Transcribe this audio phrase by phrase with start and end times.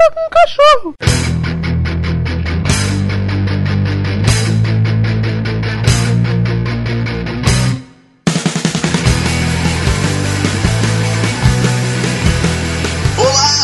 [0.00, 0.94] tá com um cachorro.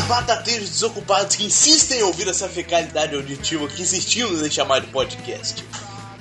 [0.09, 5.65] Batateiros desocupados que insistem em ouvir essa fecalidade auditiva que insistimos em chamar de podcast.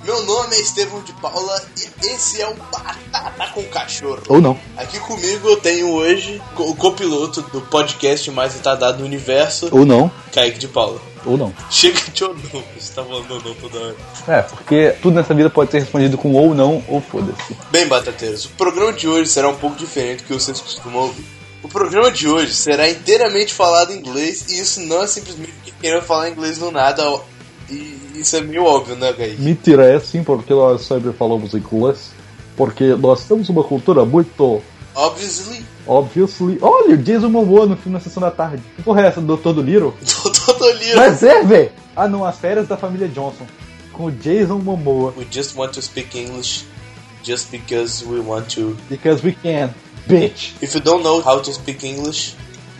[0.06, 4.22] Meu nome é Estevão de Paula e esse é o Batata com Cachorro.
[4.30, 4.56] Ou não.
[4.78, 10.12] Aqui comigo eu tenho hoje o copiloto do podcast mais retardado do universo, Ou não.
[10.32, 11.02] Kaique de Paula.
[11.26, 11.52] Ou não.
[11.72, 13.96] Chega de ou não, você tá falando ou não toda hora.
[14.28, 17.58] É, porque tudo nessa vida pode ser respondido com ou não ou foda-se.
[17.72, 21.26] Bem, batateiros, o programa de hoje será um pouco diferente do que vocês costumam ouvir.
[21.64, 25.74] O programa de hoje será inteiramente falado em inglês e isso não é simplesmente porque
[25.82, 27.04] querendo falar inglês do nada.
[27.68, 29.42] E isso é meio óbvio, né, Kaique?
[29.42, 32.12] Mentira, é sim, porque nós sempre falamos inglês.
[32.56, 34.62] Porque nós temos uma cultura muito
[34.96, 36.58] Obviously, obviously.
[36.62, 38.64] Olha, o Jason Momoa no filme na sessão da tarde.
[38.78, 39.94] Que porra é essa, Doutor do Little?
[40.46, 40.96] todo livro.
[40.96, 41.72] Mas é, véi!
[41.94, 43.46] Ah não, as férias da família Johnson.
[43.92, 45.14] Com o Jason Momoa.
[45.18, 46.66] We just want to speak English
[47.24, 48.78] just because we want to.
[48.90, 49.74] Because we can.
[50.08, 50.54] Bitch.
[50.62, 52.36] If you don't know how to speak English,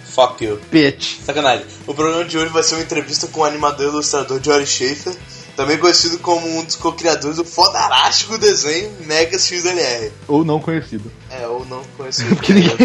[0.06, 0.60] fuck you.
[0.72, 1.20] Bitch.
[1.22, 1.66] Sacanagem.
[1.86, 5.16] O programa de hoje vai ser uma entrevista com o animador e ilustrador Jory Schaefer,
[5.56, 10.12] também conhecido como um dos co-criadores do fodarástico desenho Mega XLR.
[10.28, 11.12] Ou não conhecido.
[11.30, 12.34] É, ou não conhecido.
[12.36, 12.76] Porque ninguém-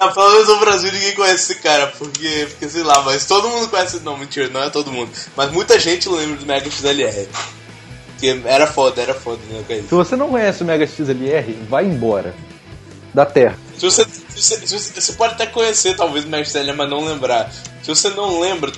[0.00, 3.48] Ah, pelo menos no Brasil ninguém conhece esse cara, porque, porque sei lá, mas todo
[3.48, 4.00] mundo conhece.
[4.00, 5.10] Não, mentira, não é todo mundo.
[5.36, 7.28] Mas muita gente lembra do Mega XLR.
[8.18, 9.82] Que era foda, era foda, né, cara?
[9.82, 12.34] Se você não conhece o Mega XLR, vai embora.
[13.14, 13.56] Da Terra.
[13.78, 16.90] Se você, se você, se você, você pode até conhecer, talvez, o Mega XLR, mas
[16.90, 17.52] não lembrar.
[17.80, 18.72] Se você não lembra,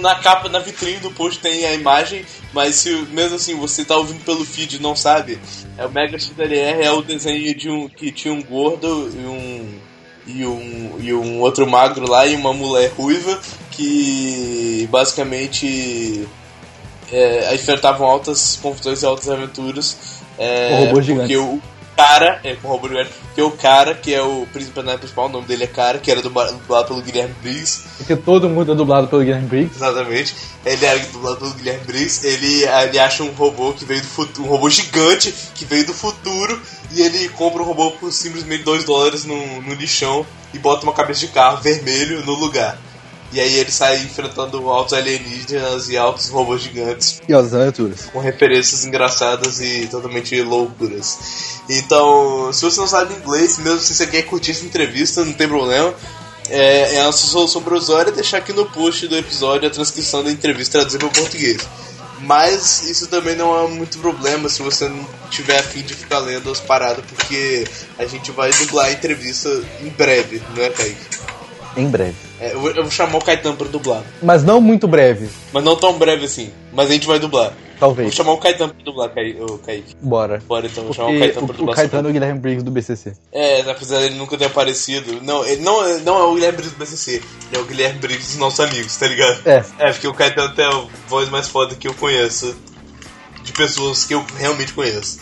[0.00, 3.96] na capa, na vitrine do post tem a imagem, mas se mesmo assim você tá
[3.96, 5.38] ouvindo pelo feed e não sabe,
[5.76, 9.80] é o Mega XLR é o desenho de um que tinha um gordo e um
[10.26, 13.40] e um e um outro magro lá e uma mulher ruiva
[13.70, 16.26] que basicamente
[17.10, 19.96] é, enfrentavam altas confusões e altas aventuras.
[20.38, 21.36] É, Com robôs porque gigantes.
[21.36, 21.62] o
[21.98, 25.28] cara, é com o robô gigante, porque o cara, que é o personagem principal, o
[25.28, 28.74] nome dele é Cara, que era dubla- dublado pelo Guilherme Briggs, Porque todo mundo é
[28.76, 29.76] dublado pelo Guilherme Briggs.
[29.76, 30.34] Exatamente.
[30.64, 32.24] Ele era dublado pelo Guilherme Briggs.
[32.26, 35.92] Ele, ele acha um robô que veio do futuro, um robô gigante que veio do
[35.94, 36.60] futuro
[36.92, 40.92] e ele compra o robô por simplesmente 2 dólares no, no lixão e bota uma
[40.92, 42.78] cabeça de carro vermelho no lugar.
[43.32, 48.06] E aí ele sai enfrentando altos alienígenas e altos robôs gigantes E as aventuras.
[48.06, 51.60] com referências engraçadas e totalmente loucuras.
[51.68, 55.46] Então, se você não sabe inglês, mesmo se você quer curtir essa entrevista, não tem
[55.46, 55.94] problema.
[56.48, 60.30] É, é a nossa solução provisória deixar aqui no post do episódio a transcrição da
[60.30, 61.60] entrevista traduzida para o português.
[62.20, 66.50] Mas isso também não é muito problema se você não tiver afim de ficar lendo
[66.50, 67.64] as paradas, porque
[67.98, 69.48] a gente vai dublar a entrevista
[69.82, 71.37] em breve, não é, Kaique?
[71.76, 72.16] Em breve.
[72.40, 74.02] É, eu, vou, eu vou chamar o Caetano para dublar.
[74.22, 75.28] Mas não muito breve.
[75.52, 76.50] Mas não tão breve assim.
[76.72, 77.50] Mas a gente vai dublar.
[77.50, 78.12] Vou Talvez.
[78.12, 79.94] chamar o Caetano para dublar, Kaique.
[80.02, 80.42] Bora.
[80.48, 81.76] Bora então, vou chamar o Caetano pra o, o dublar.
[81.76, 83.12] Caetano é o Guilherme Briggs do BCC.
[83.30, 85.20] É, apesar dele nunca ter aparecido.
[85.22, 87.98] Não, ele não, é- não é o Guilherme Briggs do BCC, ele é o Guilherme
[88.00, 89.40] Briggs dos nossos amigos, tá ligado?
[89.46, 89.64] É.
[89.78, 92.56] É, porque o Caetano tem a voz mais foda que eu conheço.
[93.44, 95.20] De pessoas que eu realmente conheço.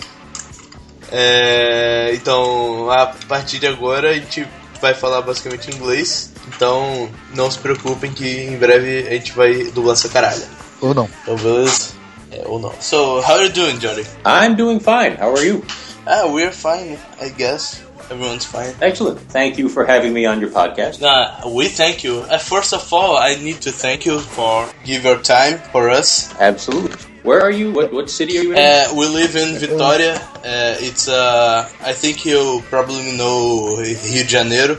[1.13, 4.47] É, então, a partir de agora a gente
[4.81, 6.33] vai falar basicamente inglês.
[6.49, 10.43] Então, não se preocupem que em breve a gente vai dublar essa caralho.
[10.81, 11.09] Ou não.
[11.23, 11.91] Então, beleza?
[12.31, 12.73] É, ou não.
[12.81, 14.05] So, how are you doing, Johnny?
[14.25, 15.17] I'm doing fine.
[15.21, 15.65] How are you?
[16.07, 17.83] Ah, we're fine, I guess.
[18.11, 18.73] Everyone's fine.
[18.81, 19.19] Excellent.
[19.33, 21.03] Thank you for having me on your podcast.
[21.03, 22.21] Uh, we thank you.
[22.31, 26.33] Uh, first of all, I need to thank you for give your time for us.
[26.39, 26.95] Absolutely.
[27.25, 27.73] Where are you?
[27.73, 28.59] What what city are you in?
[28.59, 30.15] Uh, we live in Vitória.
[30.47, 34.79] Uh, it's uh, I think you probably know Rio de Janeiro.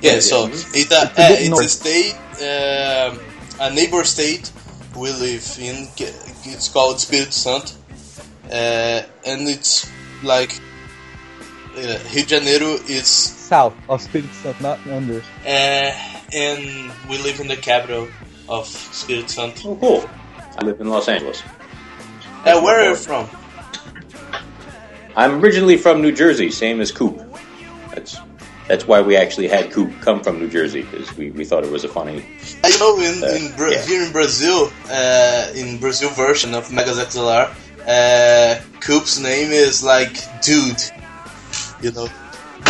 [0.00, 0.52] Yeah, Yeah, so yeah.
[0.52, 3.16] it's a, It's a uh, it's a state, uh,
[3.60, 4.50] a neighbor state
[4.96, 5.88] we live in.
[6.46, 7.72] It's called Espírito Santo,
[8.50, 9.90] uh, and it's
[10.22, 10.52] like
[11.76, 15.22] uh, Rio de Janeiro is South of Spirit Santo, not under.
[15.46, 15.92] Uh,
[16.32, 18.08] and we live in the capital
[18.48, 19.70] of Spirit Santo.
[19.70, 20.10] oh, cool.
[20.58, 21.42] I live in Los Angeles.
[22.44, 23.28] Uh, where are you from?
[25.16, 27.22] I'm originally from New Jersey, same as Coop.
[27.94, 28.18] That's
[28.68, 31.70] that's why we actually had Coop come from New Jersey because we, we thought it
[31.70, 32.24] was a funny.
[32.64, 33.82] I know in, Uh, in Bra- yeah.
[33.86, 37.50] here in Brazil, uh, in Brazil version of Megas XLR,
[37.86, 40.80] uh, Coop's name is like dude.
[41.82, 42.08] You know,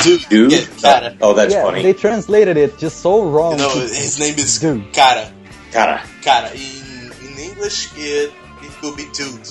[0.03, 0.27] dude.
[0.29, 0.53] Dude.
[0.53, 1.17] Yeah, cara.
[1.21, 1.83] Oh, that's yeah, funny.
[1.83, 3.53] they translated it just so wrong.
[3.53, 4.93] You know, his name is Dude.
[4.93, 5.31] cara.
[5.71, 6.03] Cara.
[6.23, 6.51] Cara.
[6.51, 8.33] In in English, it
[8.63, 9.49] it could be dude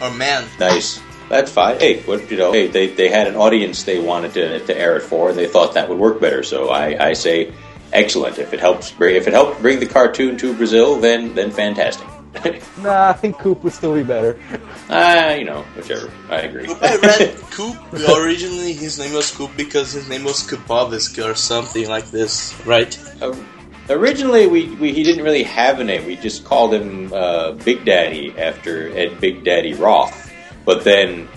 [0.00, 0.44] or man.
[0.58, 1.00] Nice.
[1.28, 1.78] That's fine.
[1.78, 2.52] Hey, what you know?
[2.52, 5.46] Hey, they, they had an audience they wanted to, to air it for, and they
[5.46, 6.42] thought that would work better.
[6.42, 7.52] So I, I say,
[7.92, 8.38] excellent.
[8.38, 12.06] If it helps, bring, if it helped bring the cartoon to Brazil, then then fantastic.
[12.78, 14.38] Nah, I think Coop would still be better.
[14.88, 16.10] Ah, you know, whichever.
[16.30, 16.66] I agree.
[16.66, 17.76] Coop, I read Coop.
[17.92, 22.96] Originally, his name was Coop because his name was Kupovski or something like this, right?
[23.20, 23.34] Uh,
[23.90, 26.06] originally, we, we he didn't really have a name.
[26.06, 30.27] We just called him uh, Big Daddy after Ed Big Daddy Roth.
[30.68, 31.28] But then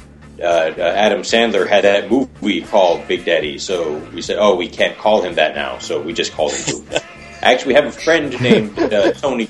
[0.42, 4.68] uh, uh, Adam Sandler had that movie called Big Daddy, so we said, "Oh, we
[4.68, 6.84] can't call him that now," so we just called him
[7.42, 9.50] Actually, we have a friend named uh, Tony.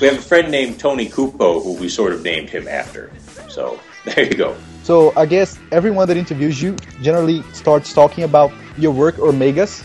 [0.00, 3.12] We have a friend named Tony Cupo who we sort of named him after.
[3.50, 4.56] So there you go.
[4.84, 9.84] So I guess everyone that interviews you generally starts talking about your work or megas.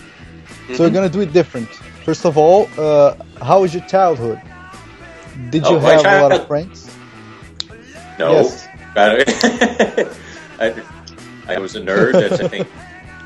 [0.76, 1.68] So we're gonna do it different.
[2.08, 4.40] First of all, uh, how was your childhood?
[5.50, 6.90] Did you Oh, my have a lot of friends?
[8.18, 8.70] No, Yes.
[10.60, 10.84] I,
[11.48, 12.14] I was a nerd.
[12.14, 12.68] That's I think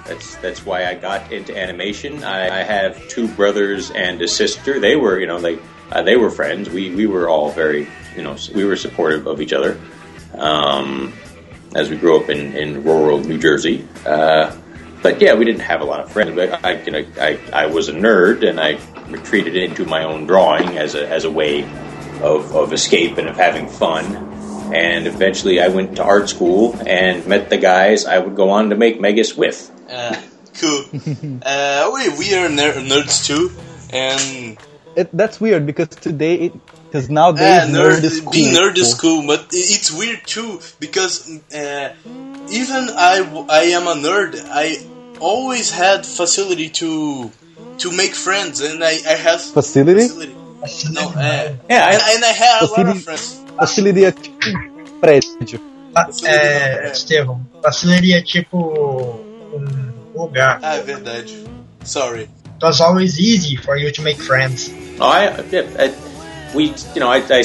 [0.05, 2.23] that's that's why I got into animation.
[2.23, 4.79] I, I have two brothers and a sister.
[4.79, 5.61] They were you know like
[5.91, 6.69] uh, they were friends.
[6.69, 9.79] We we were all very you know we were supportive of each other.
[10.33, 11.13] Um,
[11.75, 13.87] as we grew up in, in rural New Jersey.
[14.05, 14.55] Uh,
[15.01, 16.35] but yeah, we didn't have a lot of friends.
[16.35, 18.79] But I, you know, I, I was a nerd, and I
[19.09, 21.63] retreated into my own drawing as a as a way
[22.21, 24.36] of, of escape and of having fun.
[24.73, 28.69] And eventually, I went to art school and met the guys I would go on
[28.71, 29.71] to make Megas with.
[29.89, 30.21] Uh,
[30.59, 30.83] cool.
[31.45, 33.51] uh, we we are ner- nerds too,
[33.91, 34.57] and
[34.95, 36.51] It, that's weird because today,
[36.89, 38.31] because nowadays Yeah, nerd, nerd, is cool.
[38.31, 41.93] being nerd is cool, but it's weird too because uh,
[42.49, 44.35] even I am a nerd.
[44.49, 44.83] I
[45.19, 47.31] always had facility to
[47.79, 50.07] to make friends, and I, I have Facility?
[50.91, 51.55] No, é.
[51.69, 53.43] Yeah, I, and, and I had a lot Facility- of friends.
[53.59, 55.59] Facility é tipo prédio.
[55.93, 56.91] Fa- Facility, É, é.
[56.91, 58.57] Estevão, facility é tipo
[59.53, 60.59] um lugar.
[60.63, 61.43] Ah, é verdade.
[61.83, 62.23] Sorry.
[62.23, 64.71] It was always easy for you to make friends.
[64.99, 65.93] Oh, I, yeah, I,
[66.55, 67.43] we, you know, I, I,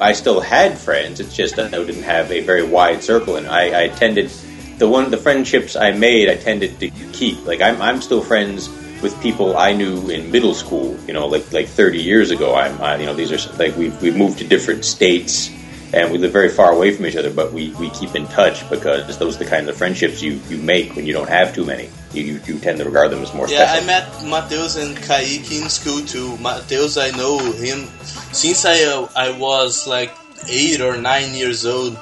[0.00, 1.20] I still had friends.
[1.20, 4.30] It's just that I didn't have a very wide circle, and I, I tended
[4.78, 6.30] the one the friendships I made.
[6.30, 7.44] I tended to keep.
[7.46, 8.68] Like I'm, I'm still friends
[9.04, 10.98] with people I knew in middle school.
[11.06, 12.56] You know, like like 30 years ago.
[12.56, 15.50] I'm, I, you know, these are like we we moved to different states.
[15.94, 18.68] And we live very far away from each other, but we, we keep in touch
[18.68, 21.64] because those are the kinds of friendships you, you make when you don't have too
[21.64, 21.88] many.
[22.12, 23.84] You, you, you tend to regard them as more Yeah, special.
[23.84, 26.36] I met Mateus and Kaique in school too.
[26.38, 27.86] Mateus, I know him
[28.32, 30.10] since I uh, I was like
[30.50, 31.96] eight or nine years old,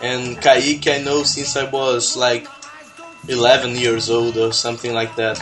[0.00, 2.48] and Kaique I know since I was like
[3.28, 5.36] eleven years old or something like that.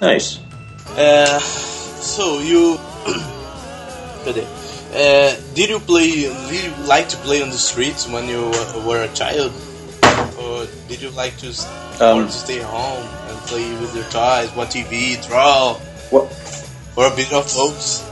[0.00, 0.38] nice.
[0.96, 2.78] Uh, so you?
[4.92, 6.10] Uh, did you play?
[6.50, 8.52] Did you like to play on the streets when you
[8.84, 9.50] were- a child,
[10.38, 11.48] or did you like to,
[11.98, 15.78] Um, to stay home and play with your toys, watch TV, draw,
[16.10, 16.28] Well,
[16.94, 18.04] or a bit of both?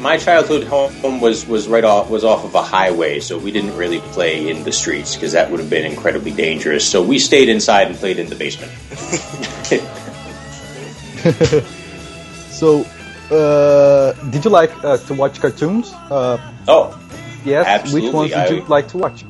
[0.00, 3.76] my childhood home was, was right off was off of a highway, so we didn't
[3.76, 6.88] really play in the streets because that would have been incredibly dangerous.
[6.88, 8.72] So we stayed inside and played in the basement.
[12.58, 12.84] So,
[13.30, 15.92] uh, did you like uh, to watch cartoons?
[16.10, 16.98] Uh, oh,
[17.44, 17.66] yes.
[17.66, 19.24] Absolutely, Which ones did you I- like to watch?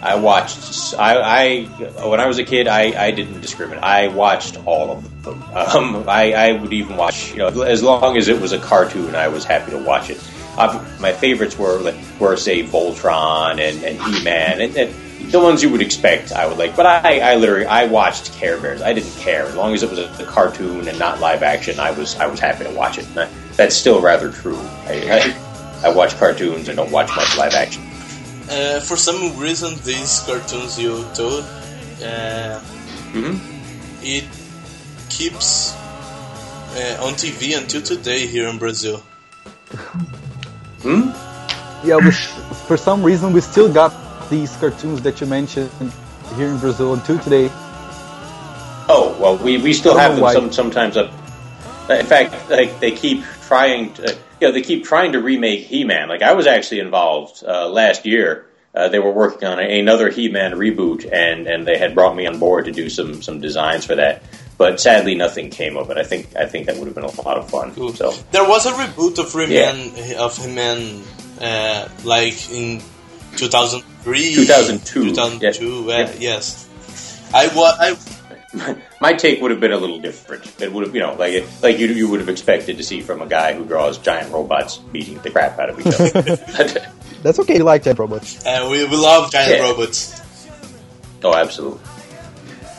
[0.00, 0.94] I watched.
[0.96, 1.62] I, I
[2.06, 3.82] when I was a kid, I, I didn't discriminate.
[3.82, 5.42] I watched all of them.
[5.56, 9.16] Um, I, I would even watch, you know, as long as it was a cartoon,
[9.16, 10.22] I was happy to watch it.
[10.56, 11.82] Uh, my favorites were
[12.20, 16.32] were say Voltron and, and He Man and, and the ones you would expect.
[16.32, 18.80] I would like, but I, I literally I watched Care Bears.
[18.82, 21.78] I didn't care as long as it was a, a cartoon and not live action.
[21.80, 23.06] I was I was happy to watch it.
[23.06, 24.56] And that- that's still rather true.
[24.86, 25.34] I,
[25.82, 27.82] I, I watch cartoons and don't watch much live action.
[28.48, 31.42] Uh, for some reason, these cartoons you told,
[32.04, 32.60] uh,
[33.10, 33.34] hmm
[34.00, 34.24] it
[35.10, 39.02] keeps uh, on TV until today here in Brazil.
[40.82, 41.10] Hmm?
[41.84, 42.12] Yeah, we,
[42.68, 43.92] for some reason we still got
[44.30, 45.70] these cartoons that you mentioned
[46.36, 47.50] here in Brazil until today.
[48.90, 50.32] Oh well, we, we still have them why.
[50.32, 51.12] some sometimes up.
[51.90, 56.08] In fact, like they keep trying to, you know, they keep trying to remake He-Man.
[56.08, 58.46] Like I was actually involved uh, last year.
[58.74, 62.26] Uh, they were working on a, another He-Man reboot, and, and they had brought me
[62.26, 64.22] on board to do some some designs for that.
[64.58, 65.96] But sadly, nothing came of it.
[65.96, 67.74] I think I think that would have been a lot of fun.
[67.74, 67.94] Cool.
[67.94, 71.02] So There was a reboot of He-Man, of He-Man,
[71.40, 72.82] uh, like in
[73.36, 75.94] 2003, 2002, 2002, yeah.
[75.94, 76.64] uh, yes.
[77.34, 80.60] I was, I, my take would have been a little different.
[80.60, 83.00] It would have, you know, like it, like you you would have expected to see
[83.00, 86.36] from a guy who draws giant robots beating the crap out of each other.
[87.22, 87.56] That's okay.
[87.56, 88.44] You like giant robots.
[88.46, 89.62] and we, we love giant Yeah.
[89.70, 90.20] robots.
[91.22, 91.80] Oh, absolutely.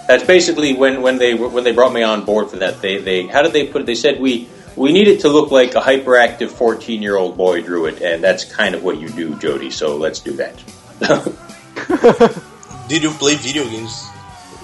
[0.07, 2.81] That's basically when, when they when they brought me on board for that.
[2.81, 3.85] They they how did they put it?
[3.85, 7.61] They said we we need it to look like a hyperactive 14 year old boy
[7.61, 9.69] drew it, and that's kind of what you do, Jody.
[9.69, 10.55] So let's do that.
[12.87, 14.07] Did you play video games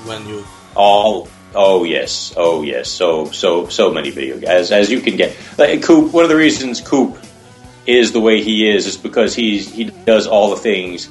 [0.05, 0.45] when you?
[0.73, 5.17] All oh yes, oh yes, so so so many video games as as you can
[5.17, 5.37] get.
[5.57, 7.17] Like Coop, one of the reasons Coop
[7.85, 11.09] is the way he is is because he's he does all the things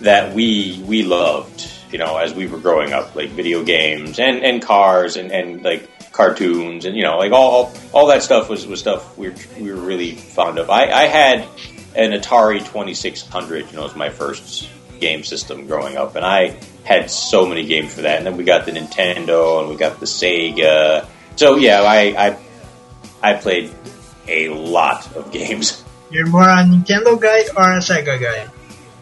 [0.00, 4.44] that we we loved, you know, as we were growing up, like video games and
[4.44, 8.66] and cars and and like cartoons and you know like all all that stuff was
[8.66, 10.70] was stuff we were, we were really fond of.
[10.70, 11.48] I I had
[11.94, 14.68] an Atari 2600, you know, it was my first
[15.00, 18.18] game system growing up, and I had so many games for that.
[18.18, 21.06] And then we got the Nintendo, and we got the Sega.
[21.36, 22.38] So yeah, I I,
[23.22, 23.70] I played
[24.28, 25.84] a lot of games.
[26.10, 28.50] You're more a Nintendo guy or a Sega guy?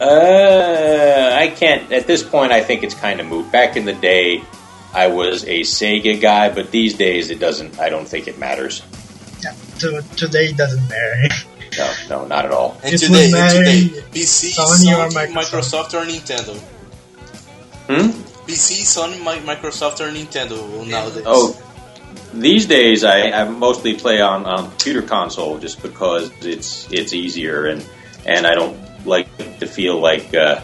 [0.00, 2.52] Uh, I can't at this point.
[2.52, 3.52] I think it's kind of moot.
[3.52, 4.42] Back in the day,
[4.94, 7.78] I was a Sega guy, but these days it doesn't.
[7.78, 8.82] I don't think it matters.
[9.42, 11.34] Yeah, to, today it doesn't matter.
[11.78, 12.78] No, no, not at all.
[12.84, 13.80] And It today, and matter today,
[14.12, 15.92] PC, Sony Sony, or Microsoft.
[15.92, 15.94] Microsoft.
[15.94, 16.58] or Nintendo.
[17.88, 18.32] Hmm?
[18.46, 21.22] PC, Sony, Microsoft or Nintendo nowadays.
[21.26, 21.56] Oh,
[22.34, 27.66] these days I, I mostly play on, on computer console just because it's it's easier
[27.66, 27.86] and
[28.26, 30.60] and I don't like to feel like uh,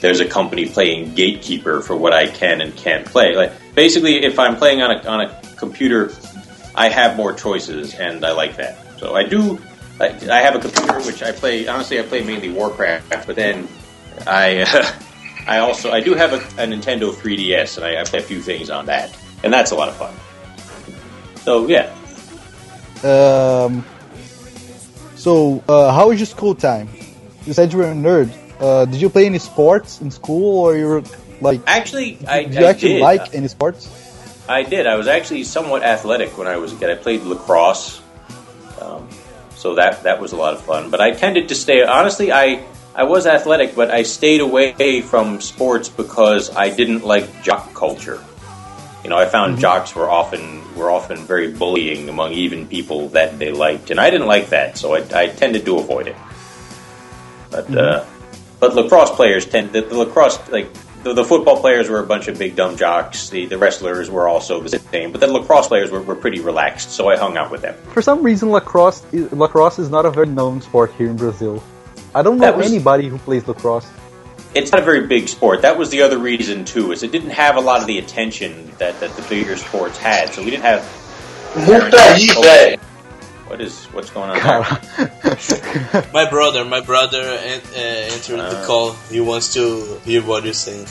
[0.00, 3.34] there's a company playing gatekeeper for what I can and can't play.
[3.34, 6.12] Like basically, if I'm playing on a on a computer,
[6.74, 8.78] I have more choices and I like that.
[8.98, 9.58] So I do.
[10.00, 11.66] I, I have a computer which I play.
[11.68, 13.68] Honestly, I play mainly Warcraft, but then
[14.26, 14.62] I.
[14.62, 14.92] Uh,
[15.46, 18.40] I also I do have a, a Nintendo 3DS and I, I play a few
[18.42, 20.14] things on that, and that's a lot of fun.
[21.42, 21.90] So yeah,
[23.02, 23.84] Um,
[25.16, 26.88] so, uh, how was your school time?
[27.50, 28.30] You said you were a nerd.
[28.60, 31.02] Uh, did you play any sports in school, or you were
[31.40, 31.60] like?
[31.66, 33.02] actually, I, did you I actually did.
[33.02, 33.90] like any sports?
[34.48, 34.86] I did.
[34.86, 36.90] I was actually somewhat athletic when I was a kid.
[36.90, 38.00] I played lacrosse,
[38.80, 39.08] um,
[39.56, 40.90] so that that was a lot of fun.
[40.90, 41.82] But I tended to stay.
[41.82, 42.64] Honestly, I
[42.94, 48.22] I was athletic, but I stayed away from sports because I didn't like jock culture.
[49.02, 53.40] You know, I found jocks were often were often very bullying among even people that
[53.40, 56.14] they liked, and I didn't like that, so I, I tended to avoid it.
[57.50, 58.04] But uh,
[58.58, 60.68] but lacrosse players tend the, the lacrosse like
[61.02, 63.30] the, the football players were a bunch of big dumb jocks.
[63.30, 66.90] The the wrestlers were also the same, but the lacrosse players were, were pretty relaxed,
[66.92, 67.74] so I hung out with them.
[67.92, 71.62] For some reason, lacrosse is, lacrosse is not a very known sport here in Brazil.
[72.14, 73.88] I don't know was- anybody who plays lacrosse.
[74.52, 75.62] It's not a very big sport.
[75.62, 78.72] That was the other reason too, is it didn't have a lot of the attention
[78.78, 80.34] that, that the bigger sports had.
[80.34, 80.82] So we didn't have.
[81.54, 82.80] Muta aí, velho.
[83.50, 86.06] What is what's going on there?
[86.14, 88.66] My brother, my brother en- uh, entered the Ah.
[88.66, 88.92] call.
[89.10, 90.86] He wants to hear what you're saying.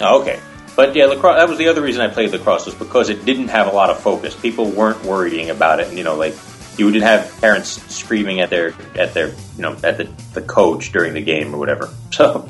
[0.00, 0.40] Oh, okay.
[0.74, 1.36] But yeah, lacrosse.
[1.38, 3.90] That was the other reason I played lacrosse was because it didn't have a lot
[3.90, 4.34] of focus.
[4.34, 6.34] People weren't worrying about it, and you know, like
[6.78, 10.90] you didn't have parents screaming at their at their you know at the, the coach
[10.90, 11.88] during the game or whatever.
[12.10, 12.48] So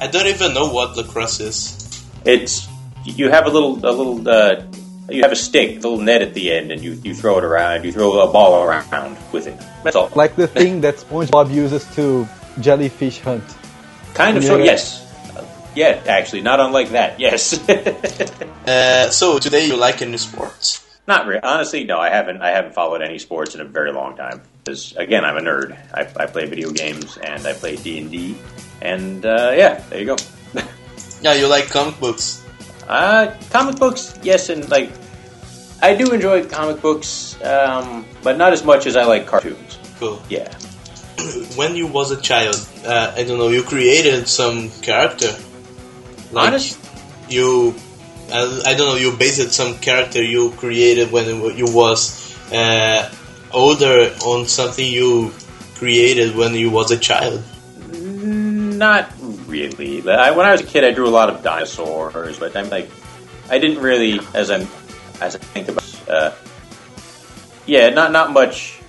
[0.00, 2.04] I don't even know what lacrosse is.
[2.24, 2.66] it's
[3.04, 4.62] you have a little a little uh,
[5.10, 7.44] you have a stick, a little net at the end, and you, you throw it
[7.44, 7.84] around.
[7.84, 9.58] You throw a ball around with it.
[9.84, 10.10] That's all.
[10.14, 12.28] Like the thing that SpongeBob uses to
[12.60, 13.44] jellyfish hunt.
[14.14, 14.42] Kind of.
[14.42, 14.48] Yeah.
[14.48, 15.36] So yes.
[15.36, 17.18] Uh, yeah, actually, not unlike that.
[17.20, 17.58] Yes.
[18.60, 20.86] Uh, so today you like any sports?
[21.08, 21.42] Not really.
[21.42, 21.98] Honestly, no.
[21.98, 22.40] I haven't.
[22.42, 24.42] I haven't followed any sports in a very long time.
[24.62, 25.76] Because again, I'm a nerd.
[25.92, 28.36] I, I play video games and I play D and D.
[28.82, 30.16] And uh, yeah, there you go.
[31.22, 32.39] Yeah, you like comic books.
[32.88, 34.90] Uh, comic books, yes, and like
[35.82, 39.78] I do enjoy comic books, um, but not as much as I like cartoons.
[39.98, 40.20] Cool.
[40.28, 40.52] Yeah.
[41.56, 45.34] When you was a child, uh, I don't know, you created some character.
[46.32, 46.78] Like Honest,
[47.28, 47.74] you,
[48.32, 53.10] I, I don't know, you based some character you created when you was uh,
[53.52, 55.32] older on something you
[55.76, 57.42] created when you was a child.
[57.92, 59.10] not
[59.50, 60.08] really.
[60.08, 62.88] I, when I was a kid, I drew a lot of dinosaurs, but I'm like,
[63.50, 64.66] I didn't really, as I'm,
[65.20, 66.32] as I think about, uh,
[67.66, 68.80] yeah, not not much.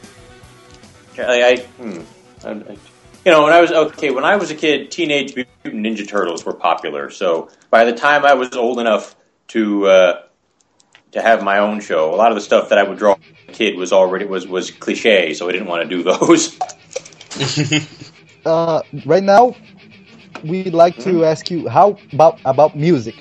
[1.18, 2.02] I, I, hmm,
[2.46, 2.78] I-
[3.24, 6.44] you know, when I was okay, when I was a kid, Teenage Mutant Ninja Turtles
[6.44, 7.12] were popular.
[7.12, 9.16] So by the time I was old enough
[9.50, 10.22] to uh,
[11.12, 13.20] to have my own show, a lot of the stuff that I would draw as
[13.50, 15.36] a kid was already was was cliche.
[15.36, 16.58] So I didn't want to do those.
[18.44, 19.56] Uh, right now,
[20.44, 23.16] we'd like to ask you how about about music,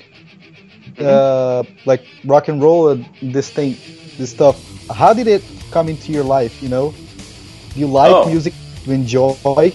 [0.99, 3.75] uh, like rock and roll and this thing,
[4.17, 4.57] this stuff.
[4.89, 6.61] How did it come into your life?
[6.61, 6.93] You know,
[7.73, 8.25] do you like Oh.
[8.29, 8.53] music?
[8.85, 9.73] You enjoy?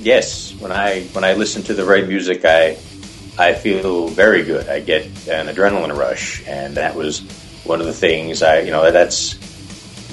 [0.00, 2.76] Yes, when I when I listen to the right music, I
[3.38, 4.68] I feel very good.
[4.68, 7.20] I get an adrenaline rush, and that was
[7.64, 9.34] one of the things I you know that's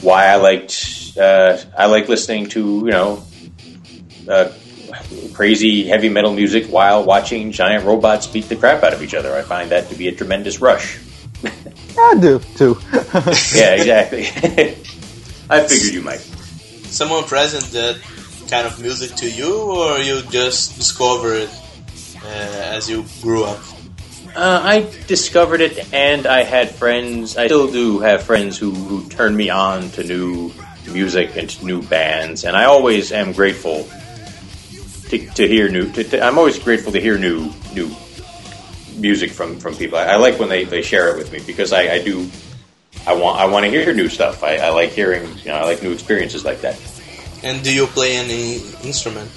[0.01, 3.23] why I liked uh, I like listening to you know
[4.27, 4.49] uh,
[5.33, 9.35] crazy heavy metal music while watching giant robots beat the crap out of each other.
[9.35, 10.99] I find that to be a tremendous rush.
[11.97, 12.77] I do too.
[13.53, 14.25] yeah, exactly.
[15.49, 16.19] I figured you might.
[16.89, 17.99] Someone present that
[18.49, 21.49] kind of music to you, or you just discover it
[22.23, 22.27] uh,
[22.75, 23.59] as you grew up?
[24.35, 27.37] Uh, I discovered it, and I had friends.
[27.37, 30.51] I still do have friends who, who turn me on to new
[30.87, 33.87] music and to new bands, and I always am grateful
[35.09, 35.91] to, to hear new.
[35.91, 37.89] To, to, I'm always grateful to hear new new
[38.97, 39.97] music from, from people.
[39.97, 42.29] I, I like when they, they share it with me because I, I do.
[43.05, 44.43] I want I want to hear new stuff.
[44.43, 46.79] I, I like hearing you know I like new experiences like that.
[47.43, 49.29] And do you play any instrument?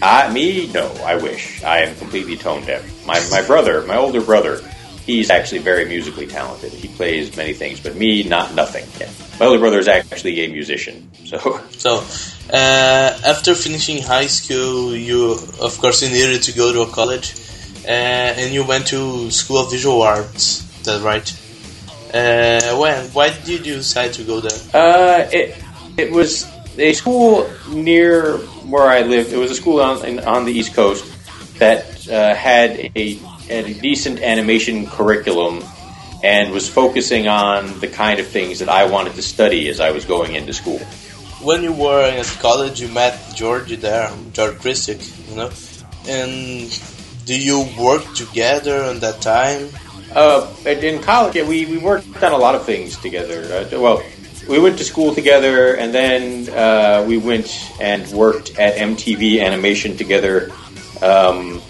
[0.00, 0.86] I, me, no.
[1.04, 1.64] I wish.
[1.64, 3.06] I am completely tone deaf.
[3.06, 4.60] My my brother, my older brother,
[5.04, 6.72] he's actually very musically talented.
[6.72, 8.86] He plays many things, but me, not nothing.
[9.00, 9.10] Yeah.
[9.40, 11.10] My older brother is actually a musician.
[11.24, 12.00] So, so
[12.52, 17.34] uh, after finishing high school, you of course you needed to go to a college,
[17.84, 20.64] uh, and you went to School of Visual Arts.
[20.80, 21.28] Is that right?
[22.14, 23.06] Uh, when?
[23.10, 24.58] Why did you decide to go there?
[24.72, 25.62] Uh, it
[25.98, 26.46] it was
[26.78, 29.32] a school near where I lived.
[29.32, 31.04] It was a school on on the East Coast
[31.58, 33.18] that uh, had a,
[33.50, 35.62] a decent animation curriculum
[36.22, 39.90] and was focusing on the kind of things that I wanted to study as I
[39.90, 40.80] was going into school.
[41.48, 45.00] When you were at college, you met George there, George Krstic,
[45.30, 45.50] you know,
[46.06, 46.68] and
[47.24, 49.70] do you work together on that time?
[50.14, 53.40] Uh, in college, yeah, we, we worked on a lot of things together.
[53.48, 54.02] Uh, well,
[54.46, 57.48] we went to school together, and then uh, we went
[57.80, 60.50] and worked at MTV Animation together.
[61.00, 61.62] Um,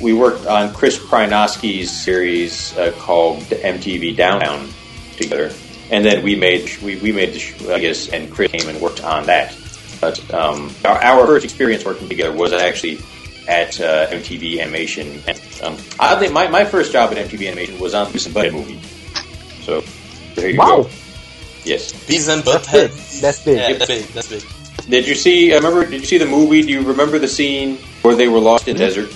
[0.00, 4.66] we worked on Chris Prynoski's series uh, called MTV Downtown
[5.18, 5.52] together,
[5.90, 8.80] and then we made we, we made the sh- I guess, and Chris came and
[8.80, 9.56] worked on that.
[10.00, 13.00] But um, our, our, first experience working together was actually
[13.48, 15.20] at uh, MTV Animation.
[15.26, 18.52] And, um, I think my, my first job at MTV Animation was on the Budget
[18.52, 18.80] movie.
[19.62, 19.82] So
[20.34, 20.82] there you wow.
[20.82, 20.90] go.
[21.64, 21.92] Yes.
[22.06, 22.90] Beavis and Butt-Head.
[22.90, 23.58] That's big.
[23.58, 24.04] Yeah, that's big.
[24.08, 24.44] That's big.
[24.88, 25.52] Did you see?
[25.52, 25.84] I remember.
[25.84, 26.62] Did you see the movie?
[26.62, 29.12] Do you remember the scene where they were lost in the desert?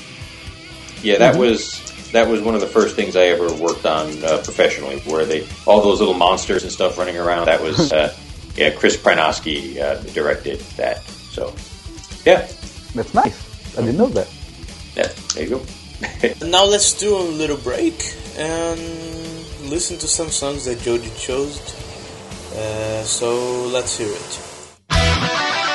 [1.03, 1.39] Yeah, that Mhm.
[1.39, 1.82] was
[2.13, 5.01] that was one of the first things I ever worked on uh, professionally.
[5.01, 7.47] Where they all those little monsters and stuff running around.
[7.47, 8.15] That was uh,
[8.57, 8.71] yeah.
[8.71, 11.01] Chris Prynoski uh, directed that.
[11.03, 11.55] So
[12.25, 12.47] yeah,
[12.95, 13.77] That's nice.
[13.77, 14.29] I didn't know that.
[14.95, 15.09] yeah.
[15.35, 15.63] There you go.
[16.47, 17.95] Now let's do a little break
[18.37, 18.81] and
[19.71, 21.59] listen to some songs that Jody chose.
[22.55, 25.72] Uh, so let's hear it.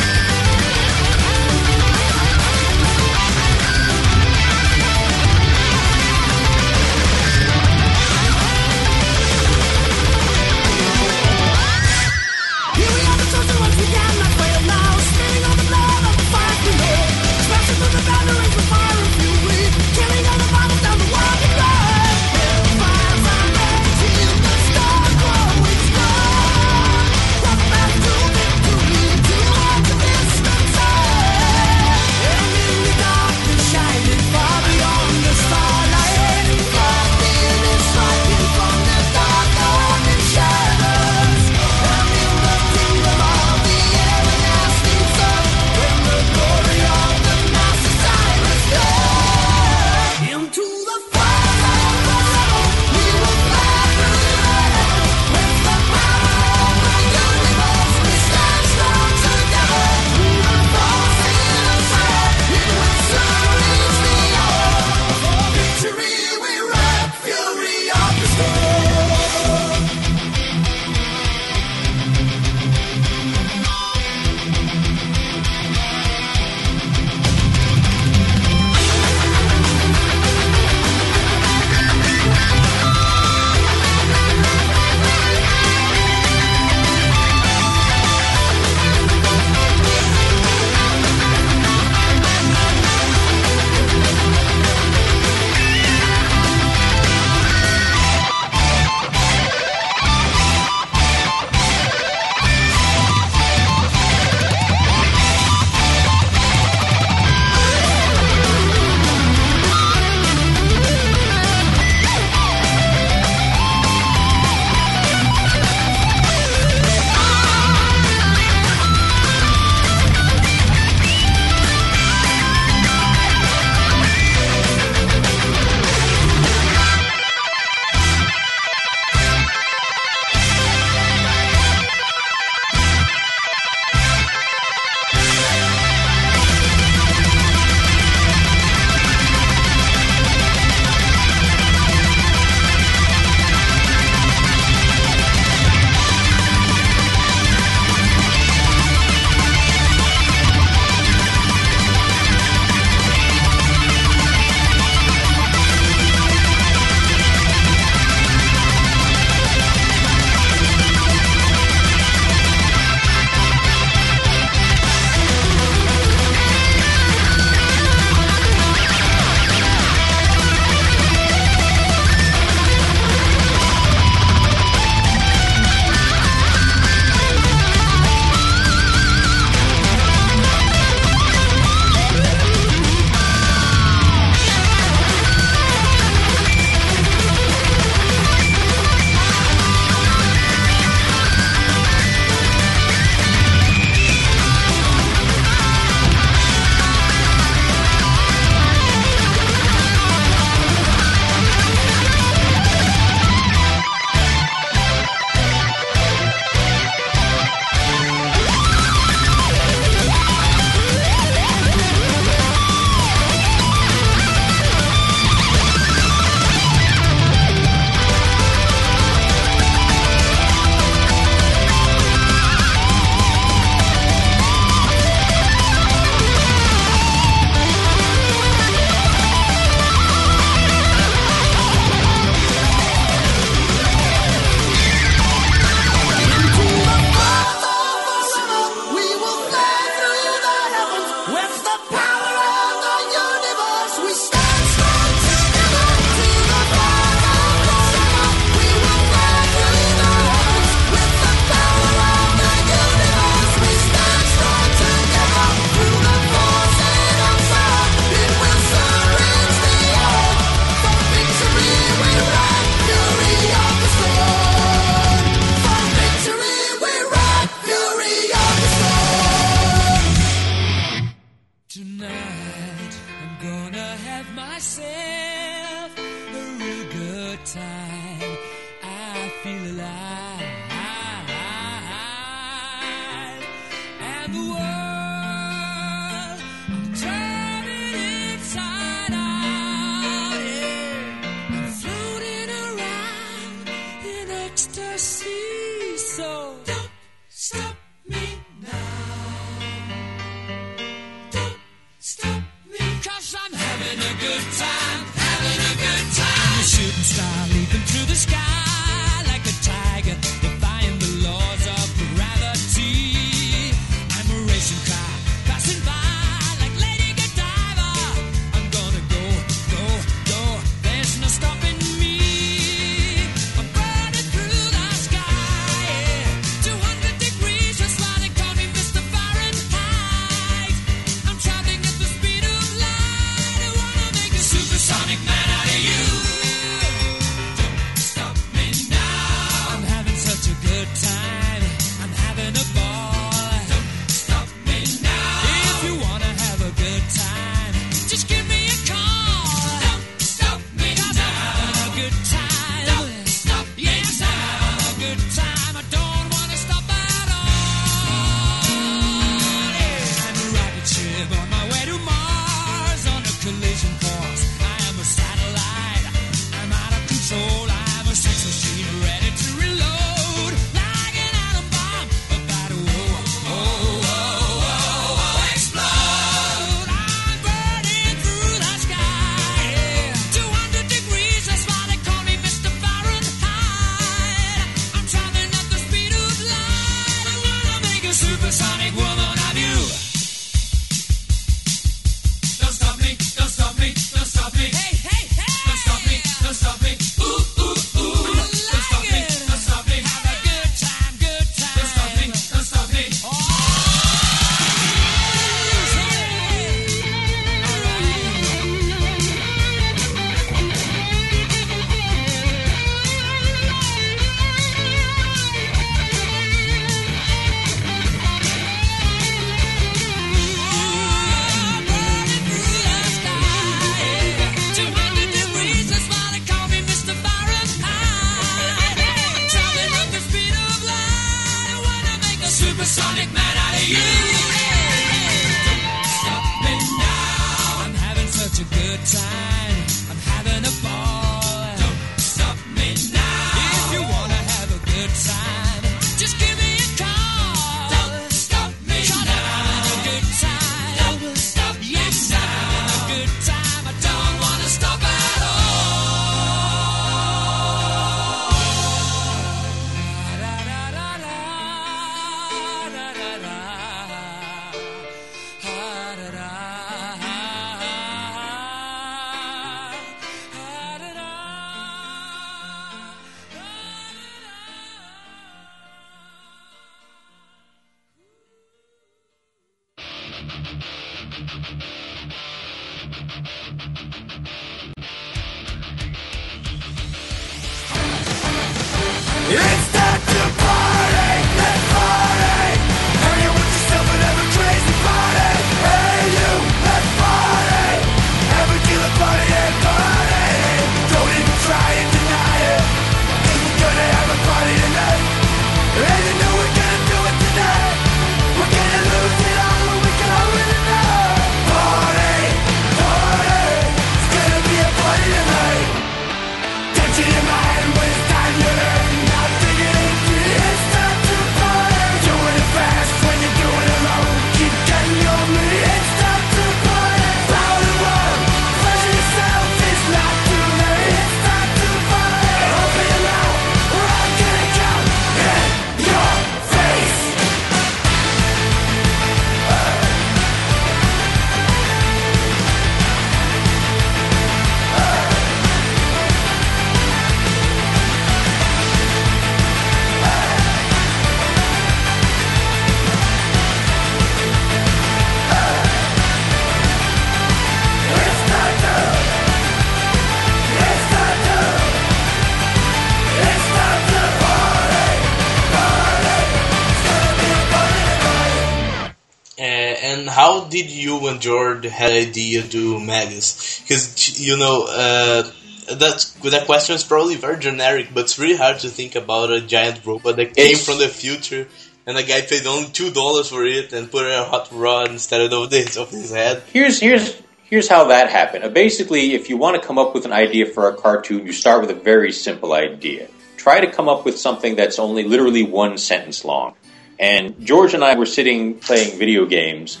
[570.74, 573.80] Did you and George had idea to do Megas?
[573.82, 575.48] Because you know uh,
[575.86, 579.60] that that question is probably very generic, but it's really hard to think about a
[579.60, 581.68] giant robot that came from the future,
[582.06, 585.42] and a guy paid only two dollars for it and put a hot rod instead
[585.42, 586.64] of this of his head.
[586.72, 588.64] Here's here's here's how that happened.
[588.64, 591.52] Uh, basically, if you want to come up with an idea for a cartoon, you
[591.52, 593.28] start with a very simple idea.
[593.56, 596.74] Try to come up with something that's only literally one sentence long.
[597.20, 600.00] And George and I were sitting playing video games,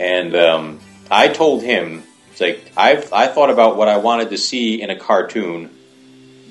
[0.00, 4.38] and um, I told him, "It's like I've I thought about what I wanted to
[4.38, 5.70] see in a cartoon,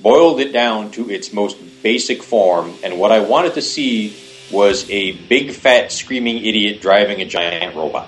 [0.01, 4.15] boiled it down to its most basic form, and what I wanted to see
[4.51, 8.07] was a big fat screaming idiot driving a giant robot."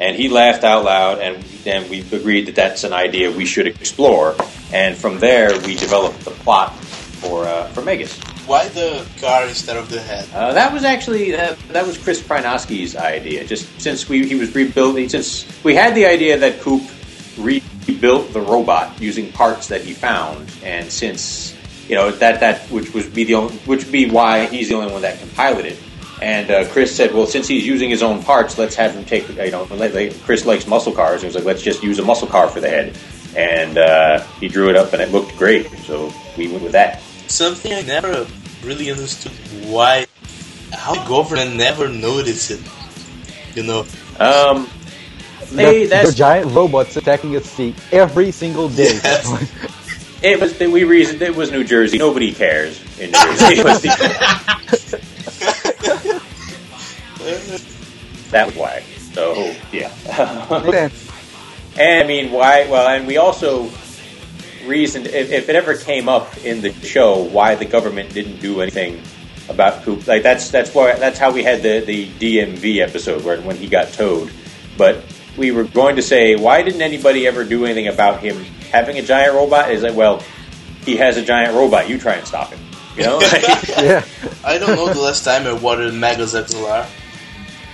[0.00, 3.66] And he laughed out loud, and then we agreed that that's an idea we should
[3.66, 4.34] explore.
[4.72, 6.74] And from there, we developed the plot
[7.20, 8.18] for uh, for Megas.
[8.46, 10.28] Why the car instead of the head?
[10.34, 13.44] Uh, that was actually uh, that was Chris Prynoski's idea.
[13.44, 16.82] Just since we he was rebuilding, since we had the idea that Coop
[17.38, 21.56] rebuilt the robot using parts that he found, and since
[21.88, 24.74] you know that that which would be the only, which would be why he's the
[24.74, 25.78] only one that can pilot it.
[26.20, 29.28] And uh, Chris said, "Well, since he's using his own parts, let's have him take.
[29.28, 29.66] You know,
[30.24, 31.22] Chris likes muscle cars.
[31.22, 32.96] He was like, let's just use a muscle car for the head."
[33.36, 35.70] And uh, he drew it up, and it looked great.
[35.86, 37.02] So we went with that.
[37.32, 38.26] Something I never
[38.62, 39.32] really understood
[39.64, 40.04] why
[40.70, 42.60] how the government never noticed it.
[43.56, 43.86] You know,
[44.20, 44.68] Um,
[45.50, 49.00] they, the, that's the giant robots attacking a sea every single day.
[49.02, 49.24] Yes.
[50.22, 51.96] It was we reasoned it was New Jersey.
[51.98, 53.58] Nobody cares in New Jersey.
[53.58, 53.88] It was the-
[58.30, 58.82] that was why.
[59.14, 59.90] So yeah.
[61.80, 62.68] And I mean why?
[62.68, 63.68] Well, and we also
[64.66, 68.60] reasoned if, if it ever came up in the show why the government didn't do
[68.60, 69.02] anything
[69.48, 70.06] about Coop.
[70.06, 73.66] Like that's that's why that's how we had the the DMV episode where when he
[73.66, 74.30] got towed.
[74.76, 75.04] But
[75.36, 78.36] we were going to say why didn't anybody ever do anything about him
[78.70, 79.70] having a giant robot?
[79.70, 80.22] Is like well
[80.84, 81.88] he has a giant robot.
[81.88, 82.60] You try and stop him.
[82.96, 83.20] You know.
[83.82, 84.04] Yeah.
[84.44, 86.86] I don't know the last time I watered Megas XLR,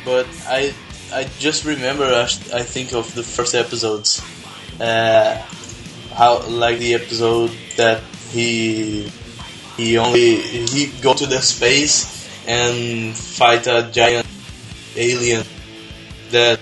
[0.04, 0.72] but I
[1.12, 4.22] I just remember I, I think of the first episodes,
[4.80, 5.42] uh,
[6.18, 8.02] how like the episode that
[8.34, 9.08] he
[9.76, 14.26] he only he go to the space and fight a giant
[14.96, 15.44] alien
[16.32, 16.58] that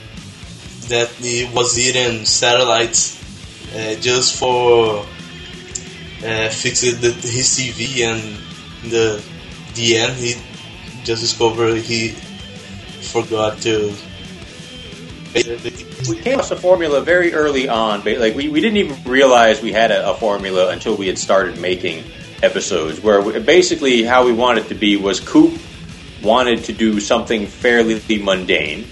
[0.88, 3.16] that he was eating satellites
[3.74, 5.00] uh, just for
[6.22, 8.20] uh, fixing the, his CV and
[8.92, 9.24] the
[9.74, 10.34] the end he
[11.02, 12.10] just discovered he
[13.00, 13.94] forgot to
[16.08, 18.02] we came across a formula very early on.
[18.02, 21.18] ba- Like we, we didn't even realize we had a, a formula until we had
[21.18, 22.04] started making
[22.42, 23.00] episodes.
[23.00, 25.58] Where we, basically how we wanted to be was Coop
[26.22, 28.86] wanted to do something fairly mundane,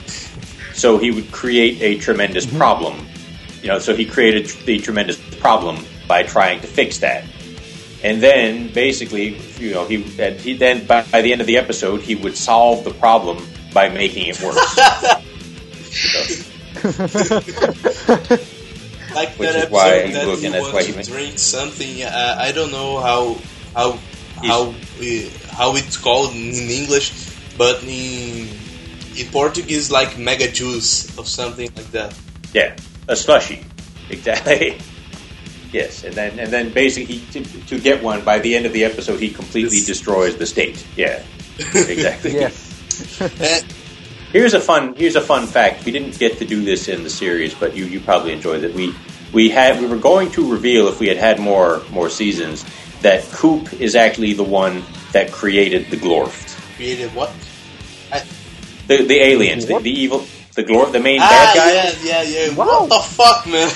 [0.75, 2.59] so he would create a tremendous mm-hmm.
[2.59, 3.07] problem.
[3.63, 7.25] You know, so he created the tremendous problem by trying to fix that.
[8.03, 12.03] And then, basically, you know, he, he then by, by the end of the episode,
[12.03, 14.79] he would solve the problem by making it worse.
[19.15, 21.39] like Which that is episode why he's that looking, he that's wants why to drink
[21.39, 22.03] something.
[22.03, 23.37] Uh, I don't know how
[23.75, 23.99] how
[24.43, 27.13] how uh, how it's called in English,
[27.57, 28.49] but in
[29.17, 32.19] in Portuguese like mega juice or something like that.
[32.53, 32.77] Yeah,
[33.09, 33.65] a slushy,
[34.11, 34.79] exactly.
[35.73, 38.73] yes, and then and then basically he, to, to get one by the end of
[38.73, 40.85] the episode, he completely This- destroys the state.
[40.97, 41.23] Yeah,
[41.59, 42.35] exactly.
[42.35, 42.71] Yes.
[43.21, 43.61] Eh,
[44.35, 45.85] Here's a fun here's a fun fact.
[45.85, 48.75] We didn't get to do this in the series, but you, you probably enjoyed it.
[48.75, 48.93] We
[49.33, 52.65] we had we were going to reveal if we had had more more seasons
[53.03, 57.31] that Coop is actually the one that created the Glorft, created what?
[58.89, 61.73] the the aliens, the, the evil the Glorf, the main Ah, bad guy.
[62.03, 62.55] yeah, yeah, yeah.
[62.57, 62.87] Wow.
[62.87, 63.71] What the fuck, man?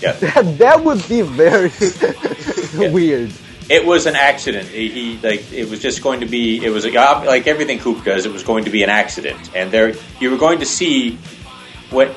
[0.00, 0.12] Yeah.
[0.34, 1.70] That, that would be very
[2.92, 3.32] weird.
[3.72, 4.68] It was an accident.
[4.68, 6.62] He, he like it was just going to be.
[6.64, 8.26] It was a, like everything Coop does.
[8.26, 11.16] It was going to be an accident, and there you were going to see
[11.90, 12.08] what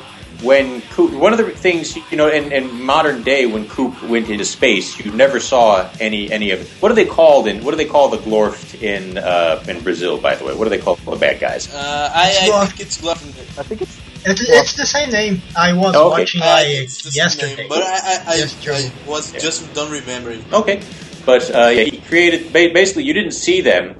[0.43, 1.13] when Coop.
[1.13, 4.99] One of the things you know in, in modern day when Coop went into space,
[4.99, 6.59] you never saw any any of.
[6.81, 7.63] What are they called in?
[7.63, 10.17] What do they call the Glorft in uh, in Brazil?
[10.19, 11.73] By the way, what do they call the bad guys?
[11.73, 13.23] Uh, I, I think it's Glove.
[13.57, 15.41] I think it's It, it's the same name.
[15.55, 16.21] I was Okay.
[16.21, 17.55] watching Uh, like it's the same yesterday.
[17.55, 18.91] name, but I, I, I, Yesterday.
[19.05, 20.43] I was just don't remembering.
[20.51, 20.81] Okay,
[21.25, 23.95] but uh, he created basically you didn't see them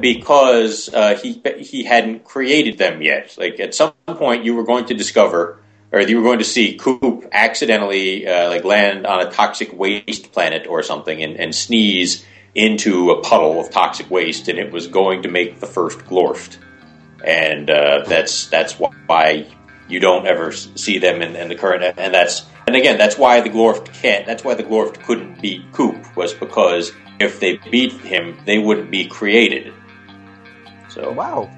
[0.00, 3.36] because uh, he he hadn't created them yet.
[3.38, 5.58] Like at some point, you were going to discover,
[5.90, 10.32] or you were going to see Coop accidentally uh, like land on a toxic waste
[10.32, 12.24] planet or something and, and sneeze
[12.54, 16.58] into a puddle of toxic waste, and it was going to make the first Glorft.
[17.24, 19.46] and uh, that's that's why
[19.88, 21.82] you don't ever see them in, in the current.
[21.98, 24.24] And that's and again, that's why the Glorft can't.
[24.26, 28.90] That's why the Glorft couldn't beat Coop was because if they beat him, they wouldn't
[28.90, 29.72] be created.
[30.88, 31.50] So Wow.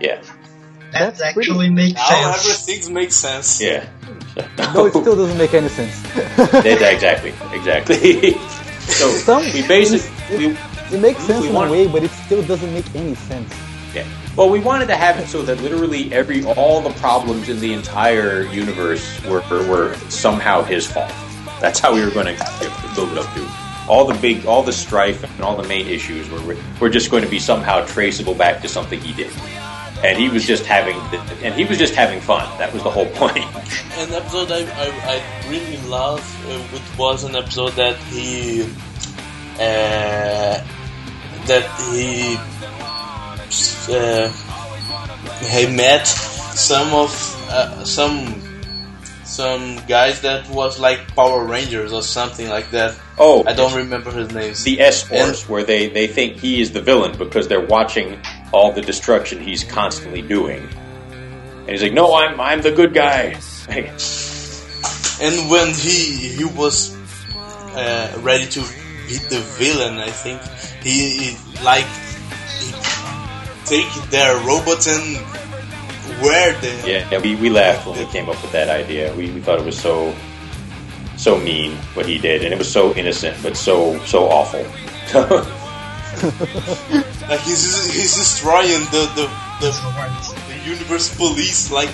[0.00, 0.22] yeah,
[0.92, 2.68] That That's pretty- actually makes Now sense.
[2.68, 3.60] everything makes sense.
[3.60, 3.86] yeah.
[4.74, 5.94] No, it still doesn't make any sense.
[6.64, 8.32] Exactly, exactly.
[8.80, 10.56] so Some- we basically we,
[10.92, 13.52] It makes sense We in want- a way, but it still doesn't make any sense.
[13.94, 14.04] Yeah.
[14.36, 17.72] Well, we wanted to have it so that literally every all the problems in the
[17.72, 21.12] entire universe were were somehow his fault.
[21.60, 23.50] That's how we were going to build it up to.
[23.88, 27.24] All the big, all the strife and all the main issues were were just going
[27.24, 29.32] to be somehow traceable back to something he did.
[30.04, 30.96] And he was just having,
[31.44, 32.46] and he was just having fun.
[32.58, 33.44] That was the whole point.
[33.98, 38.62] An episode I, I, I really love uh, it was an episode that he
[39.56, 40.64] uh,
[41.46, 42.36] that he
[43.88, 44.28] uh,
[45.44, 47.10] he met some of
[47.50, 48.42] uh, some
[49.24, 52.98] some guys that was like Power Rangers or something like that.
[53.18, 54.54] Oh, I don't remember his name.
[54.64, 58.20] the S Force, where they, they think he is the villain because they're watching
[58.52, 60.68] all the destruction he's constantly doing.
[61.12, 63.38] And he's like, "No, I'm I'm the good guy."
[65.22, 66.96] And when he he was
[67.76, 68.60] uh, ready to
[69.06, 70.40] beat the villain, I think
[70.82, 71.84] he, he like
[73.70, 75.16] take their robots and
[76.20, 76.78] wear them.
[76.84, 79.14] Yeah, yeah we, we laughed when we came up with that idea.
[79.14, 80.12] We, we thought it was so
[81.16, 84.66] so mean what he did, and it was so innocent, but so so awful.
[87.30, 87.62] Like he's
[87.94, 89.30] he's destroying the the,
[89.62, 89.70] the,
[90.48, 91.88] the universe police, like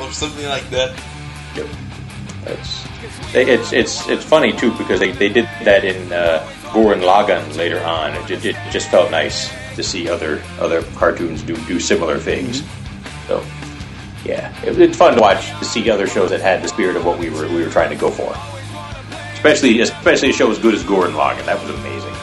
[0.00, 0.96] or something like that.
[1.54, 1.68] Yep.
[2.46, 2.86] It's
[3.34, 6.40] it's it's it's funny too because they, they did that in uh,
[6.72, 8.14] Gurren Lagann later on.
[8.14, 12.62] It, ju- it just felt nice to see other other cartoons do do similar things.
[13.26, 13.42] So
[14.24, 17.06] yeah, it, it's fun to watch to see other shows that had the spirit of
[17.06, 18.34] what we were we were trying to go for.
[19.32, 22.16] Especially especially a show as good as Gurren Lagann, That was amazing.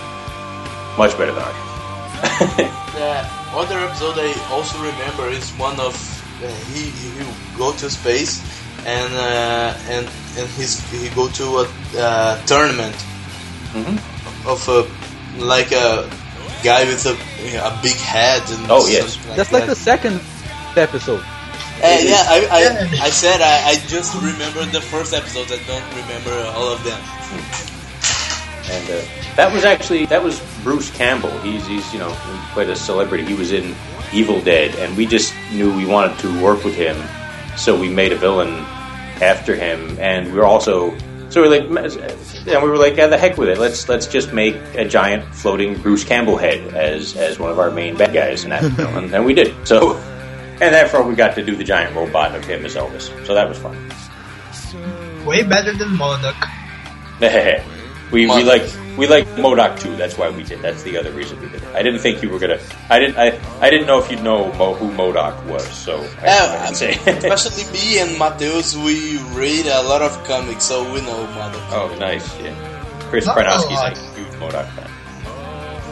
[0.98, 2.72] Much better than ours.
[2.96, 5.96] The other episode I also remember is one of
[6.42, 7.10] uh, he he
[7.58, 8.40] go to space
[8.86, 11.66] and uh, and and he's he go to a
[11.98, 12.96] uh, tournament
[14.46, 14.88] of a
[15.44, 16.10] like a
[16.66, 17.14] guy with a
[17.62, 19.14] a big head and Oh, yes.
[19.14, 19.78] something That's like that.
[19.78, 20.20] the second
[20.76, 21.22] episode.
[21.84, 23.08] Uh, yeah, I, I, Yeah.
[23.08, 25.48] I said I, I just remember the first episode.
[25.52, 27.00] I don't remember all of them.
[28.68, 29.02] And uh,
[29.36, 31.38] that was actually that was Bruce Campbell.
[31.40, 32.10] He's he's you know
[32.54, 33.24] quite a celebrity.
[33.24, 33.76] He was in
[34.12, 36.98] Evil Dead, and we just knew we wanted to work with him,
[37.58, 38.50] so we made a villain
[39.22, 39.98] after him.
[40.00, 40.96] And we were also
[41.36, 41.98] so we were like,
[42.48, 43.58] and we were like, yeah, the heck with it.
[43.58, 47.70] Let's let's just make a giant floating Bruce Campbell head as as one of our
[47.70, 49.68] main bad guys, and that and, and we did.
[49.68, 53.12] So, and therefore we got to do the giant robot of him as Elvis.
[53.26, 53.76] So that was fun.
[55.26, 56.40] Way better than MODOK.
[58.12, 58.64] we we like
[58.98, 59.96] we like MODOK too.
[59.96, 60.62] That's why we did.
[60.62, 61.76] That's the other reason we did it.
[61.76, 62.60] I didn't think you were gonna.
[62.90, 63.18] I didn't.
[63.18, 65.68] I, I didn't know if you'd know Mo, who MODOK was.
[65.74, 66.92] So I, I Uh, didn't say.
[67.30, 71.60] especially me and Mateus, we read a lot of comics, so we know Mother.
[71.72, 72.26] oh, nice.
[72.40, 72.54] Yeah.
[73.10, 73.98] Chris Not a Prynoski's lot.
[73.98, 74.90] a huge MODOK fan.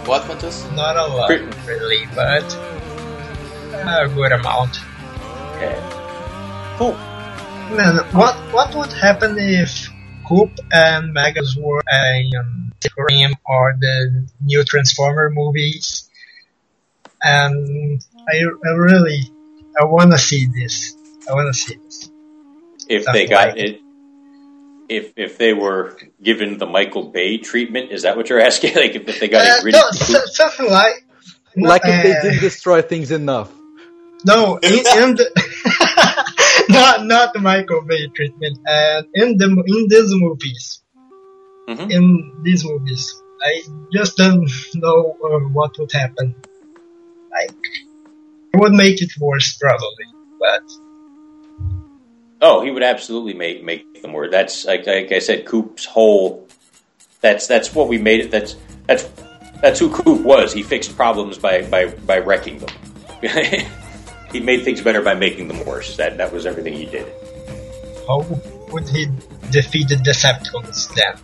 [0.08, 0.70] What, Mateus?
[0.72, 2.44] Not a lot, Pretty- really, but
[3.74, 4.80] a good amount.
[5.56, 5.80] Okay.
[6.78, 6.94] Cool.
[7.76, 9.83] Man, what what would happen if
[10.26, 16.10] Coop and Megas were a um, Scream or the new Transformer movies?
[17.24, 19.22] And I, I really
[19.80, 20.96] I want to see this.
[21.30, 22.10] I want to see this.
[22.90, 23.58] If That's they got right.
[23.58, 23.80] it.
[24.90, 28.76] If, if they were given the Michael Bay treatment, is that what you're asking?
[28.76, 31.06] like if, if they got Uh, it gritty, no, so- something like
[31.56, 33.50] Like if uh, they didn't destroy things enough.
[34.26, 35.32] No, in, in the
[36.70, 38.60] not not the Michael Bay treatment.
[38.66, 40.82] And in the in these movies,
[41.68, 41.92] Mhm.
[41.92, 43.62] in these movies, I
[43.92, 46.36] just don't know uh, what would happen.
[47.32, 47.56] Like,
[48.54, 50.06] it would make it worse probably,
[50.40, 50.64] but
[52.46, 54.30] Oh, he would absolutely make make them work.
[54.32, 56.46] That's like, like I said, Coop's whole.
[57.22, 58.32] That's that's what we made it.
[58.32, 58.56] That's
[58.86, 59.10] that's
[59.62, 60.52] that's who Coop was.
[60.52, 62.70] He fixed problems by by by wrecking them.
[64.34, 65.96] he made things better by making them worse.
[65.98, 67.08] That that was everything he did.
[68.08, 68.26] how
[68.72, 69.08] would he
[69.52, 71.16] defeat the Decepticons then?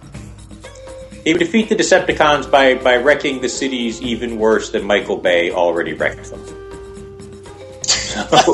[1.25, 5.51] He would defeat the Decepticons by by wrecking the cities even worse than Michael Bay
[5.51, 6.39] already wrecked them.
[7.83, 8.19] So,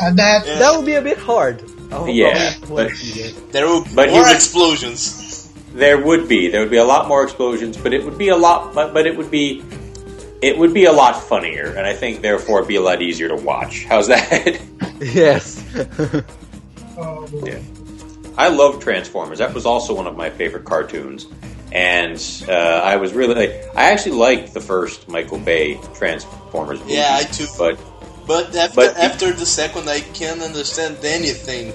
[0.00, 0.58] And that Yeah.
[0.58, 1.62] That would be a bit hard.
[1.92, 3.52] I'll Yeah, but- want to see that.
[3.52, 5.22] There would be But more would- explosions.
[5.74, 6.50] There would be.
[6.50, 8.74] There would be a lot more explosions, but it would be a lot.
[8.74, 9.62] But, but it would be.
[10.44, 13.28] It would be a lot funnier, and I think therefore it'd be a lot easier
[13.28, 13.84] to watch.
[13.84, 14.60] How's that?
[15.00, 15.64] yes.
[16.98, 17.58] Oh, Yeah.
[18.36, 19.38] I love Transformers.
[19.38, 21.26] That was also one of my favorite cartoons.
[21.70, 22.18] And
[22.48, 26.94] uh, I was really like, I actually liked the first Michael Bay Transformers movie.
[26.94, 27.46] Yeah, I too.
[27.58, 27.78] But
[28.26, 31.72] But after But- after the second, I can't understand anything.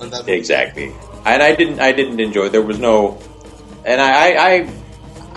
[0.00, 0.92] On that exactly,
[1.24, 2.50] and I didn't, I didn't enjoy.
[2.50, 3.16] There was no,
[3.86, 4.70] and I, I, I,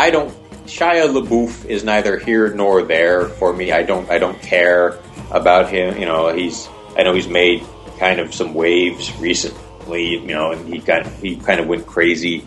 [0.07, 0.33] I don't.
[0.69, 3.71] Shia LaBeouf is neither here nor there for me.
[3.71, 4.99] I don't, I don't care
[5.31, 5.97] about him.
[5.99, 6.67] You know, he's.
[6.97, 7.63] I know he's made
[7.97, 10.07] kind of some waves recently.
[10.17, 12.45] You know, and he got he kind of went crazy.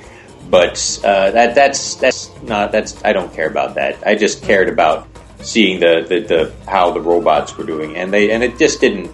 [0.50, 4.06] But uh, that that's that's not that's I don't care about that.
[4.06, 5.08] I just cared about
[5.40, 9.10] seeing the, the, the how the robots were doing, and they and it just didn't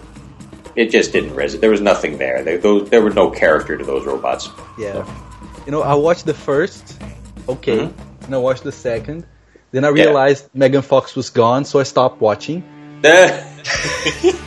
[0.75, 1.61] it just didn't resonate.
[1.61, 2.43] There was nothing there.
[2.43, 4.49] There, those, there was no character to those robots.
[4.77, 5.05] Yeah.
[5.65, 6.99] You know, I watched the first,
[7.47, 7.93] okay, Mhm.
[8.29, 9.25] And I watched the second.
[9.71, 12.63] Then I realized Megan Fox was gone, so I stopped watching.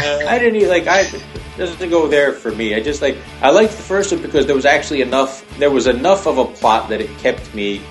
[0.00, 1.10] Uh, I didn't even, like I
[1.56, 2.72] doesn't go there for me.
[2.72, 5.44] I just like I liked the first one because there was actually enough.
[5.58, 7.82] There was enough of a plot that it kept me.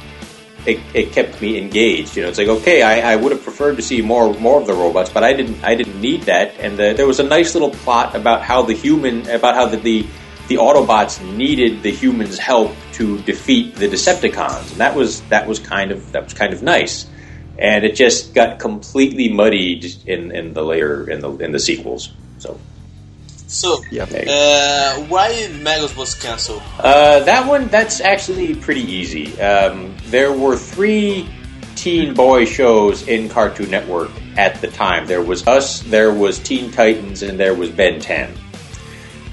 [0.66, 2.16] It, it kept me engaged.
[2.16, 4.68] You know, it's like okay, I, I would have preferred to see more more of
[4.68, 5.62] the robots, but I didn't.
[5.66, 6.56] I didn't need that.
[6.60, 9.76] And the, there was a nice little plot about how the human, about how the,
[9.76, 10.08] the
[10.48, 15.60] the Autobots needed the humans' help to defeat the Decepticons, and that was that was
[15.60, 17.06] kind of that was kind of nice.
[17.60, 22.14] And it just got completely muddied in, in the later in the in the sequels.
[22.38, 22.60] So
[23.48, 24.04] So, Yeah.
[24.04, 26.62] uh, why Megas was cancelled?
[26.80, 29.40] uh, that one that's actually pretty easy.
[29.42, 31.28] Um, there were three
[31.76, 35.08] teen boy shows in Cartoon Network at the time.
[35.08, 38.34] There was us, there was Teen Titans, and there was Ben 10.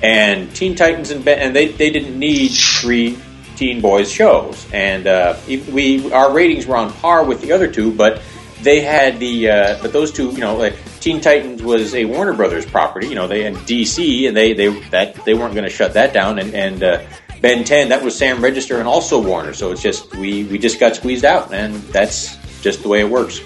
[0.05, 3.19] And Teen Titans and Ben, and they, they didn't need three
[3.57, 4.71] Teen Boys shows.
[4.71, 8.21] And uh, we our ratings were on par with the other two, but
[8.61, 12.35] they had the uh, but those two, you know, like Teen Titans was a Warner
[12.35, 15.75] Brothers property, you know, they and DC, and they they that they weren't going to
[15.75, 16.39] shut that down.
[16.39, 17.03] And and uh,
[17.41, 19.55] Ben 10 that was Sam Register and also Warner.
[19.55, 23.09] So it's just we we just got squeezed out, and that's just the way it
[23.09, 23.41] works.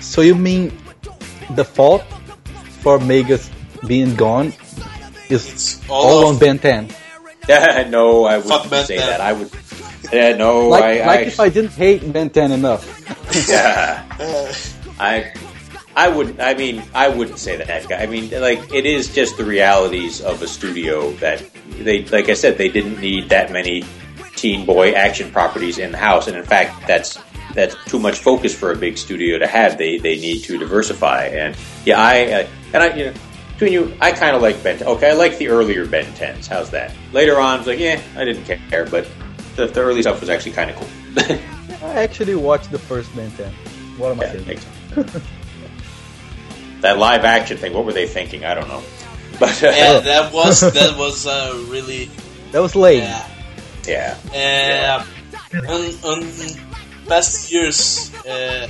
[0.00, 0.70] So you mean
[1.52, 2.04] the fault
[2.82, 3.50] for Megas
[3.86, 4.52] being gone
[5.30, 6.88] is all all, of- on Ben 10?
[7.90, 9.06] no, I wouldn't Ben say 10.
[9.06, 9.20] that.
[9.20, 9.50] I would.
[10.12, 12.84] Yeah, no, Like, I, like I, if I didn't hate Ben 10 enough.
[13.48, 14.04] Yeah.
[15.00, 15.32] I
[15.96, 18.02] I would I mean I wouldn't say that guy.
[18.02, 21.42] I mean like it is just the realities of a studio that
[21.80, 23.82] they like I said they didn't need that many
[24.36, 27.18] teen boy action properties in the house and in fact that's
[27.54, 29.78] that's too much focus for a big studio to have.
[29.78, 33.12] They they need to diversify and yeah I uh, and I you know
[33.54, 36.46] between you I kind of like Ben okay I like the earlier Ben 10s.
[36.48, 36.92] How's that?
[37.12, 39.08] Later on I was like yeah I didn't care but
[39.56, 41.38] the, the early stuff was actually kind of cool.
[41.88, 43.52] I actually watched the first Ben 10.
[43.98, 44.46] What am I Yeah, saying?
[44.46, 45.22] makes sense.
[46.80, 47.72] that live action thing.
[47.72, 48.44] What were they thinking?
[48.44, 48.82] I don't know.
[49.40, 52.08] But uh, Yeah, that was that was uh, really
[52.52, 53.02] That was lame.
[53.86, 54.16] yeah.
[54.32, 55.04] yeah,
[55.54, 56.22] Uh, on, on
[57.08, 58.68] past years, uh,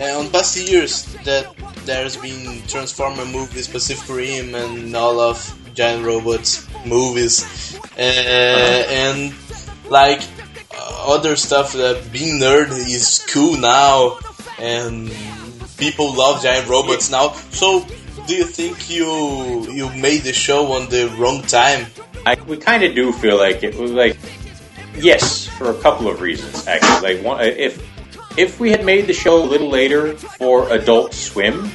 [0.00, 1.46] uh, on past years that
[1.88, 5.40] there's been Transformer movies, Pacific Rim, and all of
[5.72, 9.32] giant robots movies, uh, and
[9.88, 10.20] like
[10.70, 14.18] uh, other stuff that being nerd is cool now,
[14.58, 15.10] and
[15.78, 17.32] people love giant robots now.
[17.56, 17.86] So,
[18.26, 21.86] do you think you you made the show on the wrong time?
[22.26, 24.18] I, we kind of do feel like it was like
[24.94, 27.14] yes for a couple of reasons actually.
[27.14, 27.80] Like one, if
[28.38, 31.68] if we had made the show a little later for Adult Swim,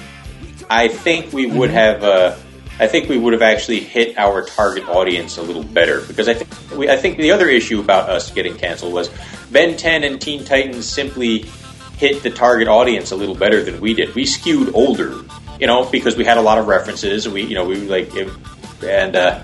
[0.69, 2.03] I think we would have.
[2.03, 2.37] Uh,
[2.79, 6.33] I think we would have actually hit our target audience a little better because I
[6.33, 9.11] think we, I think the other issue about us getting canceled was
[9.51, 11.45] Ben 10 and Teen Titans simply
[11.97, 14.15] hit the target audience a little better than we did.
[14.15, 15.23] We skewed older,
[15.59, 17.29] you know, because we had a lot of references.
[17.29, 18.29] We, you know, we like, it,
[18.83, 19.43] and uh,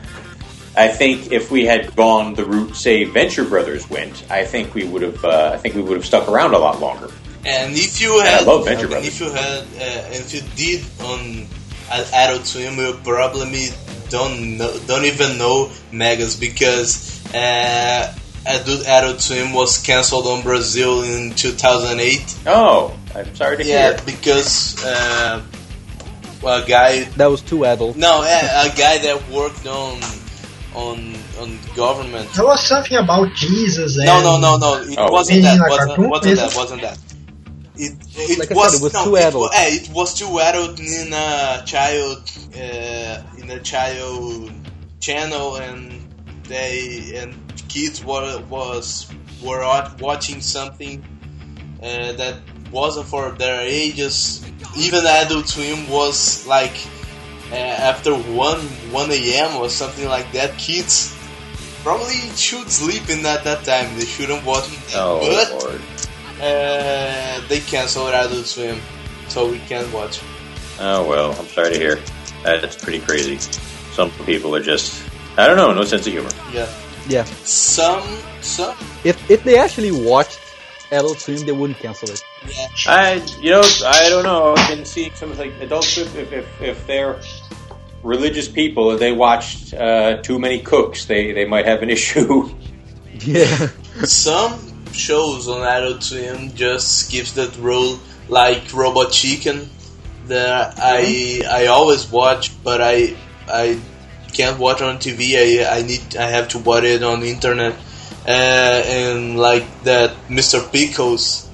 [0.79, 4.83] I think if we had gone the route, say, Venture Brothers went, I think we
[4.85, 5.19] would have.
[5.25, 7.09] Uh, I think we would have stuck around a lot longer.
[7.45, 9.07] And if you had, I love Venture and Brothers.
[9.07, 11.47] if you had, uh, if you did on
[12.13, 13.69] Adult Swim, you probably
[14.09, 18.13] don't know, don't even know Megas because uh,
[18.45, 22.37] Adult Adult Swim was cancelled on Brazil in 2008.
[22.47, 23.99] Oh, I'm sorry to Yeah, hear.
[24.05, 25.41] because uh,
[26.43, 27.97] a guy, That was too adult.
[27.97, 29.99] no, a, a guy that worked on
[30.75, 32.31] on on government.
[32.33, 34.81] There was something about Jesus and No, no, no, no.
[34.81, 35.11] It Oh.
[35.11, 35.59] wasn't that.
[35.59, 36.51] Wasn't, wasn't that.
[36.51, 36.55] it?
[36.57, 36.97] Wasn't that.
[37.75, 39.51] It, it Like was, said, it was no, too it adult.
[39.51, 44.51] wa- eh, it was too adult in a child uh, in a child
[44.99, 46.05] channel, and
[46.43, 47.33] they and
[47.69, 49.07] kids were was
[49.41, 49.63] were
[50.01, 51.01] watching something
[51.81, 52.35] uh, that
[52.71, 54.45] wasn't for their ages.
[54.77, 56.75] Even Adult Swim was like
[57.51, 58.59] uh, after one
[58.91, 59.55] one a.m.
[59.57, 60.57] or something like that.
[60.57, 61.15] Kids
[61.83, 63.95] probably should sleep in at that time.
[63.97, 64.79] They shouldn't watch it.
[64.95, 65.81] Oh but lord.
[66.41, 68.79] uh, they canceled Adult Swim,
[69.27, 70.21] so we can't watch.
[70.79, 71.99] Oh well, I'm sorry to hear.
[72.43, 73.37] That's pretty crazy.
[73.93, 75.03] Some people are just
[75.37, 76.29] I don't know, no sense of humor.
[76.53, 76.67] Yeah,
[77.07, 77.23] Yeah.
[77.43, 78.03] some
[78.41, 80.39] some If if they actually watched
[80.91, 82.23] Adult Swim, they wouldn't cancel it.
[82.47, 82.67] yeah.
[82.87, 84.55] I you know I don't know.
[84.55, 87.19] I can see some like Adult Swim if if, if they're
[88.03, 92.49] religious people if they watched uh, too many cooks they they might have an issue.
[93.21, 93.67] Yeah.
[94.05, 99.69] Some shows on Adult Swim just skips that rule, like Robot Chicken,
[100.27, 103.15] that I I always watch, but I
[103.47, 103.79] I
[104.33, 105.35] can't watch on TV.
[105.35, 107.73] I I need I have to watch it on the internet,
[108.25, 110.59] uh, and like that Mr.
[110.71, 111.49] Pickles,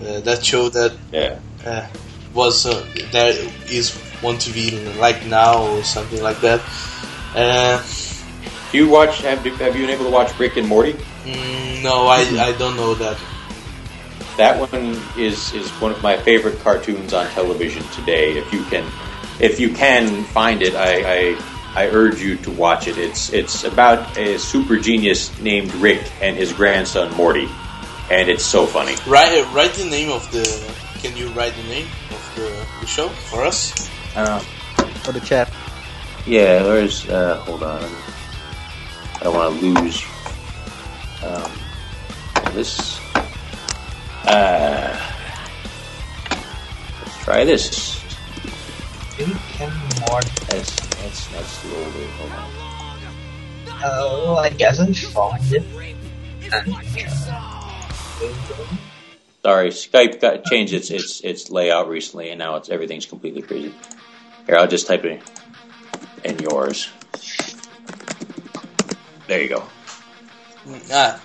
[0.00, 1.38] uh, that show that yeah.
[1.64, 1.86] uh,
[2.34, 3.36] was uh, that
[3.70, 3.90] is
[4.24, 6.60] on be like now or something like that.
[7.34, 7.82] Uh,
[8.72, 10.92] Do you watch have you, have you been able to watch Rick and Morty?
[11.24, 13.18] mm, no, I I don't know that.
[14.36, 18.36] That one is is one of my favorite cartoons on television today.
[18.36, 18.84] If you can,
[19.38, 21.38] if you can find it, I, I
[21.76, 22.98] I urge you to watch it.
[22.98, 27.48] It's it's about a super genius named Rick and his grandson Morty,
[28.10, 28.96] and it's so funny.
[29.06, 30.42] Write write the name of the.
[31.02, 32.48] Can you write the name of the,
[32.80, 33.70] the show for us?
[34.14, 34.38] Uh,
[35.02, 35.52] For the chat.
[36.26, 37.82] yeah, there's uh, hold on.
[37.82, 40.04] I don't want to lose
[41.24, 41.50] um,
[42.54, 43.00] this.
[44.24, 44.98] Uh,
[47.02, 48.00] let's try this.
[49.18, 49.28] And
[50.08, 50.30] Morty.
[50.48, 52.10] That's that's that's loaded.
[52.18, 52.50] Hold on.
[53.86, 55.62] Oh, I guess I found it.
[56.52, 56.74] And,
[59.42, 63.74] Sorry, Skype got changed its its its layout recently, and now it's everything's completely crazy.
[64.46, 65.22] Here, I'll just type it
[66.24, 66.90] in yours.
[69.26, 69.62] There you go.
[70.66, 71.20] Mm, Ah,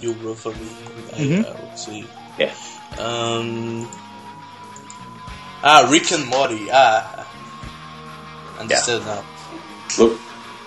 [0.00, 0.68] you wrote for me.
[1.12, 1.44] I, Mhm.
[1.44, 2.06] I will see.
[2.38, 2.52] Yeah.
[2.98, 3.88] Um.
[5.64, 6.68] Ah, Rick and Morty.
[6.70, 7.26] Ah,
[8.60, 9.24] understood now.
[9.98, 10.20] Look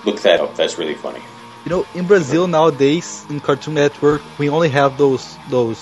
[0.06, 0.56] look that up.
[0.58, 1.22] That's really funny.
[1.66, 5.78] You know, in Brazil nowadays, in Cartoon Network, we only have those those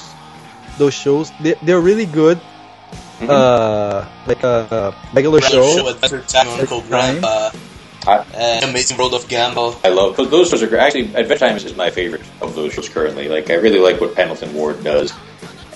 [0.78, 1.32] those shows.
[1.40, 2.40] They, they're really good.
[3.22, 5.78] Uh, like a, a regular Brother show.
[5.78, 6.88] show Adventure Time, Uncle Time.
[7.20, 7.52] Grandpa,
[8.08, 9.80] I, uh, Amazing World of Gumball.
[9.84, 10.80] I love those- those shows are great.
[10.82, 13.28] Actually, Adventure Time is my favorite of those shows currently.
[13.28, 15.12] Like I really like what Pendleton Ward does,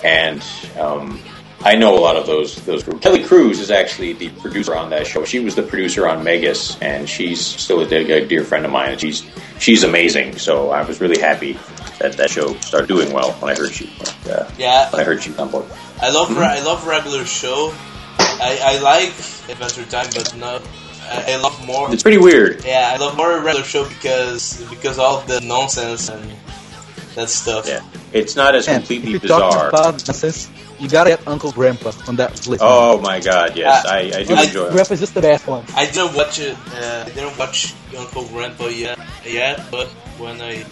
[0.04, 0.42] and
[0.80, 1.20] um,
[1.66, 2.84] I know a lot of those those.
[3.02, 5.26] Kelly Crews is actually the producer on that show.
[5.26, 8.72] She was the producer on Megas, and she's still a dear, a dear friend of
[8.72, 8.92] mine.
[8.94, 9.26] And she's
[9.60, 10.38] she's amazing.
[10.38, 11.58] So I was really happy
[12.04, 13.90] that that show started doing well when I heard she
[14.30, 15.66] uh, Yeah, when I heard she was on board.
[16.02, 17.74] I love re- I love regular show.
[18.20, 19.10] I, I like
[19.50, 20.62] Adventure Time, but no,
[21.10, 21.92] I, I love more.
[21.94, 22.64] It's pretty weird.
[22.66, 26.32] Yeah, I love more regular show because because all the nonsense and
[27.16, 27.68] that stuff.
[27.68, 27.82] Yeah,
[28.12, 29.70] it's not as And completely if you're talking bizarre.
[29.70, 30.50] about nonsense,
[30.80, 32.62] you gotta get Uncle Grandpa on that list.
[32.66, 34.72] Oh my god, yes, Uh, I, I do I- enjoy it.
[34.74, 35.64] Grandpa's just the best one.
[35.76, 36.58] I didn't watch it.
[36.74, 39.88] Uh, I didn't watch Uncle Grandpa yet, yet, but
[40.20, 40.66] when I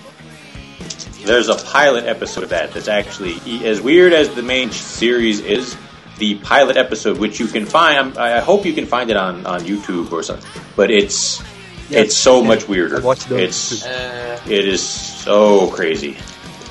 [1.26, 5.76] There's a pilot episode of that that's actually as weird as the main series is.
[6.18, 9.44] The pilot episode, which you can find, I I hope you can find it on,
[9.48, 10.48] on YouTube or something.
[10.76, 11.42] But it's
[11.90, 12.98] Yes, it's so yeah, much weirder.
[12.98, 13.90] I watched those It's too.
[13.90, 16.18] uh, it is so crazy.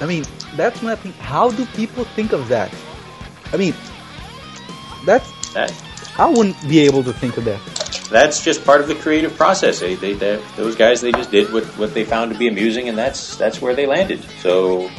[0.01, 0.25] I mean,
[0.57, 1.13] that's my thing.
[1.15, 2.73] How do people think of that?
[3.53, 3.75] I mean,
[5.05, 5.73] that's That
[6.19, 7.61] I wouldn't be able to think of that.
[8.11, 9.81] That's just part of the creative process.
[9.81, 12.89] They, they, they those guys they just did what, what they found to be amusing,
[12.89, 14.23] and that's that's where they landed.
[14.41, 14.91] So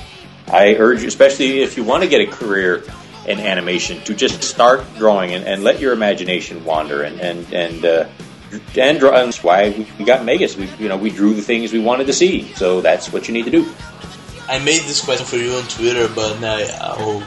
[0.47, 2.83] I urge you, especially if you want to get a career
[3.27, 7.85] in animation, to just start drawing and, and let your imagination wander and and and
[7.85, 8.09] uh,
[8.77, 9.11] and draw.
[9.11, 10.55] And that's why we, got Megas.
[10.55, 12.53] We you know we drew the things we wanted to see.
[12.53, 13.71] So that's what you need to do.
[14.47, 17.23] I made this question for you on Twitter, but now I'll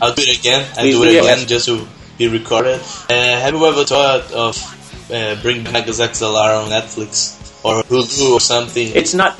[0.00, 0.66] I'll do it again.
[0.70, 1.86] I'll Please do it again just to
[2.18, 2.80] be recorded.
[3.10, 4.75] Uh, have you ever thought of
[5.12, 9.38] uh, bring back XLR on Netflix or Hulu or something It's not.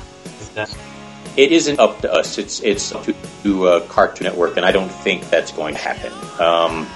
[0.56, 0.68] like?
[1.36, 2.38] It isn't up to us.
[2.38, 5.80] It's it's up to, to uh, Cartoon Network, and I don't think that's going to
[5.80, 6.12] happen.
[6.40, 6.86] Um,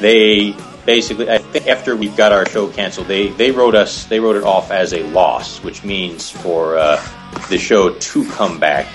[0.00, 0.54] they
[0.84, 4.36] basically, I think after we got our show canceled, they they wrote us they wrote
[4.36, 7.00] it off as a loss, which means for uh,
[7.48, 8.86] the show to come back,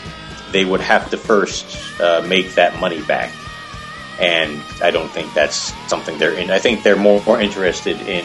[0.51, 1.65] they would have to first
[1.99, 3.31] uh, make that money back.
[4.19, 6.51] And I don't think that's something they're in.
[6.51, 8.23] I think they're more, more interested in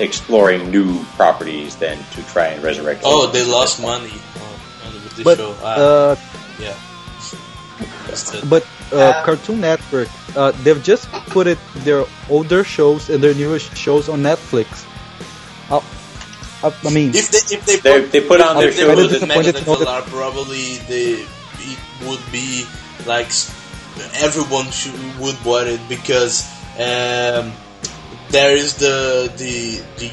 [0.00, 3.02] exploring new properties than to try and resurrect.
[3.04, 5.54] Oh, they lost money on, on with the But show.
[5.62, 6.16] Ah, uh,
[6.60, 6.74] yeah.
[8.48, 13.32] But uh, Uh, Cartoon Network, uh, they've just put it their older shows and their
[13.34, 14.84] newest shows on Netflix.
[15.72, 15.80] Uh,
[16.62, 18.84] uh, I mean, If they if they They, put, they put on their if they
[18.84, 21.24] shows put that- the Mega disappointed to know that- Color, probably they
[21.64, 22.66] it would be
[23.08, 23.32] like
[24.20, 26.44] everyone should, would want it because
[26.76, 27.52] um,
[28.32, 30.10] there is the the the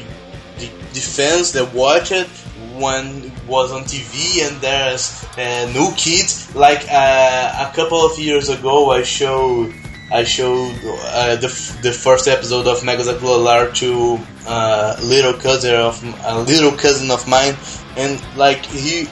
[0.58, 2.28] the, the fans that watch it
[2.76, 8.18] when it was on TV and there's uh, new kids like uh, a couple of
[8.18, 9.72] years ago I showed
[10.12, 15.74] I showed uh, the, f- the first episode of Megas XLR to uh, little cousin
[15.74, 17.54] of a little cousin of mine
[17.96, 19.06] and like he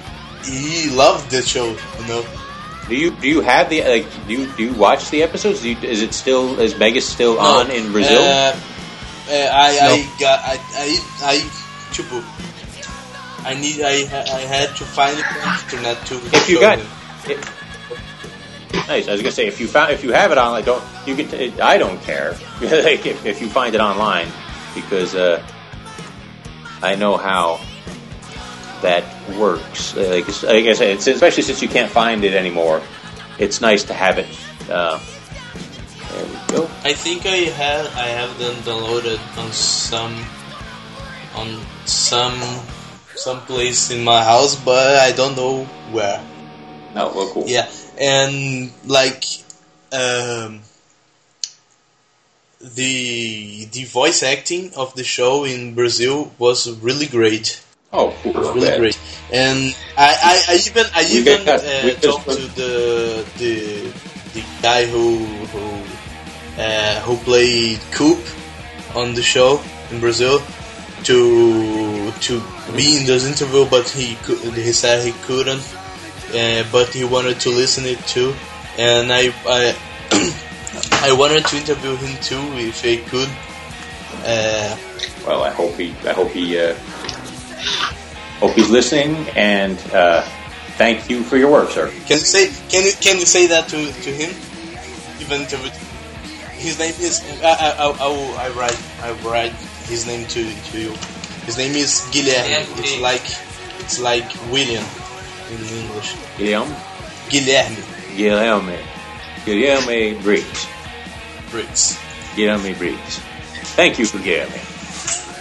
[0.44, 1.66] he loved the show
[2.00, 2.24] you know
[2.88, 5.61] Do you do you have the like do you do you watch the episodes?
[5.61, 8.22] Do you, is it still is Megas still on in Brazil?
[9.28, 10.86] I, I got I, I
[11.22, 11.34] I
[11.92, 12.22] tipo
[13.44, 16.78] I need I I had to find it on the internet to if you got
[16.78, 17.38] it,
[18.88, 20.82] nice, I was gonna say if you found if you have it on, like don't
[21.06, 24.28] you can t- I don't care like if, if you find it online
[24.74, 25.42] because uh,
[26.82, 27.60] I know how
[28.82, 29.04] that
[29.36, 29.96] works.
[29.96, 32.82] Like, like I said, it's, especially since you can't find it anymore,
[33.38, 34.26] it's nice to have it.
[34.70, 35.00] Uh,
[36.11, 36.64] there we go.
[36.84, 40.14] I think I had I have them downloaded on some
[41.34, 42.38] on some
[43.14, 46.22] some place in my house, but I don't know where.
[46.94, 47.44] Oh, well, cool.
[47.46, 47.68] Yeah,
[48.00, 49.24] and like
[49.92, 50.61] um,
[52.61, 57.62] the the voice acting of the show in Brazil was really great.
[57.92, 58.32] Oh, cool.
[58.32, 59.00] It was really great.
[59.32, 63.92] And I, I, I even I We even uh, talked to the the
[64.34, 68.18] the guy who who uh, who played Coop
[68.94, 69.60] on the show
[69.90, 70.42] in Brazil
[71.04, 72.42] to to
[72.76, 75.62] be in this interview, but he could, he said he couldn't,
[76.34, 78.34] uh, but he wanted to listen it too,
[78.78, 79.74] and I I
[81.08, 83.28] I wanted to interview him too if I could.
[84.24, 84.76] Uh,
[85.26, 85.94] Well, I hope he.
[86.08, 86.58] I hope he.
[86.58, 86.74] Uh,
[88.40, 90.24] hope he's listening, and uh,
[90.78, 91.90] thank you for your work, sir.
[92.06, 94.30] Can you say can you can you say that to, to him?
[95.20, 95.56] Even to
[96.56, 99.52] his name is I I, I, I, will, I write I write
[99.90, 100.94] his name to to you.
[101.44, 102.64] His name is Guilherme.
[102.78, 103.26] It's like
[103.84, 104.84] it's like William
[105.50, 106.14] in English.
[106.38, 106.72] Guilherme,
[107.28, 108.78] Guilherme Guilherme,
[109.44, 110.66] Guilherme Briggs,
[111.50, 111.98] Briggs.
[112.34, 113.18] Guilherme Briggs.
[113.78, 114.58] Thank you for Guilherme.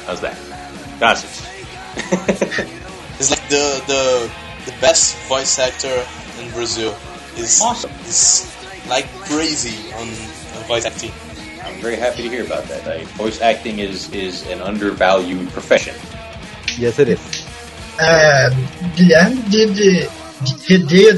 [0.05, 0.37] How's that?
[0.99, 1.45] Gracias.
[3.17, 4.31] He's like the the
[4.67, 6.03] the best voice actor
[6.43, 6.91] in Brazil.
[7.39, 7.91] Is Awesome.
[8.05, 8.45] Is
[8.89, 11.11] like crazy on, on voice acting.
[11.63, 12.87] I'm very happy to hear about that.
[12.87, 15.95] I, voice acting is is an undervalued profession.
[16.77, 17.21] yes, it is.
[17.99, 18.49] Uh,
[18.95, 20.09] Guilherme did the,
[20.65, 21.17] he did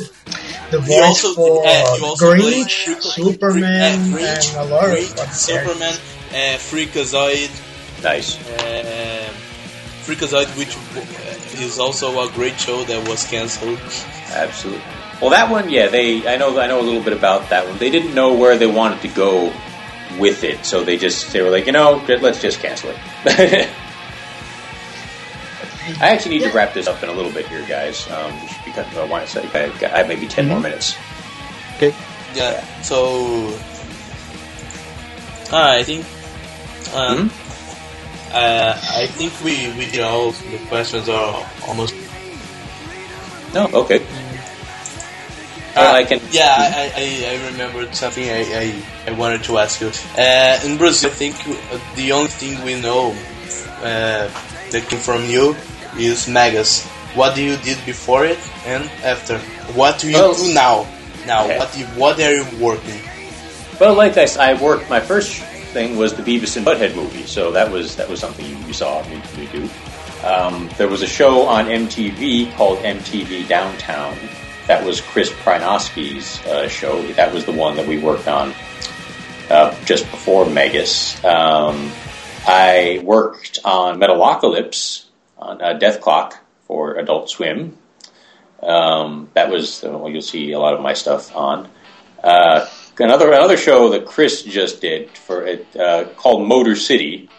[0.71, 4.85] the voice also for uh, he also played Grinch, Superman, uh, Grinch, and a lot
[4.87, 5.93] of Grinch, other Superman,
[6.31, 7.51] uh, Freakazoid,
[8.03, 8.37] Nice.
[8.39, 9.18] uh,
[10.09, 13.79] Freakazoid, which uh, is also a great show that was cancelled.
[14.31, 14.81] Absolutely.
[15.21, 16.27] Well, that one, yeah, they.
[16.27, 16.57] I know.
[16.59, 17.77] I know a little bit about that one.
[17.77, 19.53] They didn't know where they wanted to go
[20.17, 22.97] with it, so they just they were like, you know, let's just cancel it.
[26.01, 28.09] I actually need to wrap this up in a little bit here, guys.
[28.11, 28.71] Um, we should be.
[28.97, 30.95] I want to say I got- I have maybe 10 more minutes.
[31.77, 31.93] Okay.
[32.35, 33.47] Yeah, so
[35.51, 36.05] uh, I think
[36.95, 37.31] um,
[38.31, 41.95] uh, I think we we did all the questions are almost.
[43.53, 44.05] No, okay.
[45.75, 46.19] Well, I can.
[46.31, 47.05] Yeah, I, I,
[47.37, 48.41] I remembered something I,
[49.07, 49.91] I, I wanted to ask you.
[50.17, 53.11] Uh, in Brazil, I think uh, the only thing we know
[53.81, 54.27] uh,
[54.71, 55.55] that came from you
[55.97, 56.85] is Megas.
[57.15, 59.37] What do you did before it and after?
[59.73, 60.87] What do you Well- do now?
[61.27, 61.59] Now, Okay.
[61.59, 62.99] what, what are you working?
[63.79, 64.89] Well, like I, I worked.
[64.89, 68.45] My first thing was the Beavis and Butt-Head movie, so that was that was something
[68.45, 69.69] you, you saw me, do.
[70.23, 74.17] Um, there was a show on MTV called MTV Downtown.
[74.67, 77.01] That was Chris Prynoski's uh, show.
[77.13, 78.53] That was the one that we worked on
[79.49, 81.23] uh, just before Megas.
[81.23, 81.91] Um,
[82.45, 85.05] I worked on Metalocalypse
[85.37, 86.33] on uh, Dethklok
[86.67, 87.77] for Adult Swim.
[88.61, 91.69] Um, that was uh, you'll see a lot of my stuff on.
[92.23, 92.67] Uh,
[92.99, 97.29] another another show that Chris just did for it uh, called Motor City.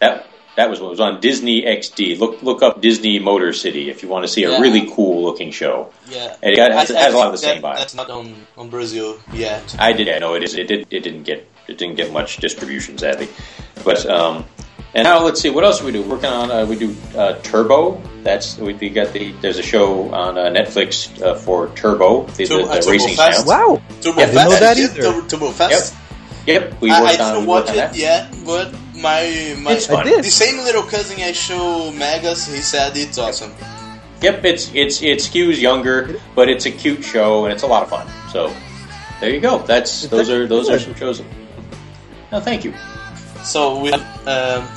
[0.00, 0.26] That
[0.56, 2.18] that was what was on Disney XD.
[2.18, 4.60] Look look up Disney Motor City if you want to see a Yeah.
[4.60, 5.90] really cool looking show.
[6.08, 7.76] Yeah, And it got- has- has a lot of the same vibe.
[7.78, 9.74] That's not on, on Brazil yet.
[9.78, 10.08] I did.
[10.08, 10.54] I know it is.
[10.54, 10.86] It did.
[10.90, 11.46] It didn't get.
[11.68, 13.28] It didn't get much distribution, sadly.
[13.84, 14.44] But um,
[14.92, 16.02] And now let's see what else we do.
[16.02, 18.02] Working on uh, we do uh, Turbo.
[18.24, 22.44] That's we, we got the there's a show on uh, Netflix uh, for Turbo, the,
[22.46, 23.46] Tur- the, uh, the Turbo racing Fast?
[23.46, 23.76] channel.
[23.76, 23.82] Wow.
[24.00, 24.34] Turbo Yeah, Fast.
[24.34, 25.02] didn't know that either.
[25.02, 25.94] Turbo, Turbo Fast.
[26.46, 27.96] Yep, we I, I worked on didn't we watch worked it that.
[27.96, 30.06] yet, but my my It's fun.
[30.06, 33.52] The same little cousin I show Megas, he said it's awesome.
[34.22, 37.82] Yep, it's it's it skews younger, but it's a cute show and it's a lot
[37.84, 38.08] of fun.
[38.32, 38.52] So
[39.20, 39.58] there you go.
[39.58, 41.22] That's those are those are some shows.
[42.32, 42.74] No, thank you.
[43.44, 44.68] So we have um,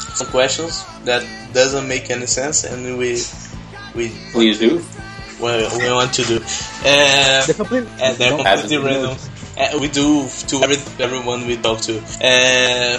[0.00, 1.22] some questions that
[1.52, 3.20] doesn't make any sense, and we
[3.94, 4.82] we Please do.
[5.40, 6.36] we, we want to do.
[6.84, 7.86] Uh, The complete.
[8.00, 9.16] and they're completely random.
[9.58, 11.98] Uh, we do to every, everyone we talk to.
[12.22, 12.98] Uh,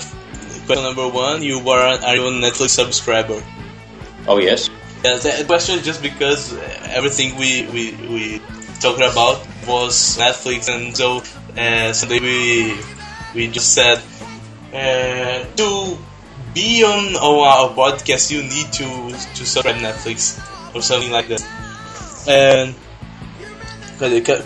[0.66, 3.42] question number one: You are are you a Netflix subscriber?
[4.28, 4.70] Oh yes.
[5.04, 6.62] Yeah, the question is just because uh,
[6.94, 8.24] everything we we we
[8.80, 11.24] talked about was Netflix, and so
[11.58, 12.78] uh, Sunday we
[13.34, 13.98] we just said
[14.74, 15.98] uh, to
[16.54, 18.86] be on our podcast you need to
[19.36, 20.40] to subscribe Netflix
[20.76, 21.44] or something like that.
[22.28, 22.76] And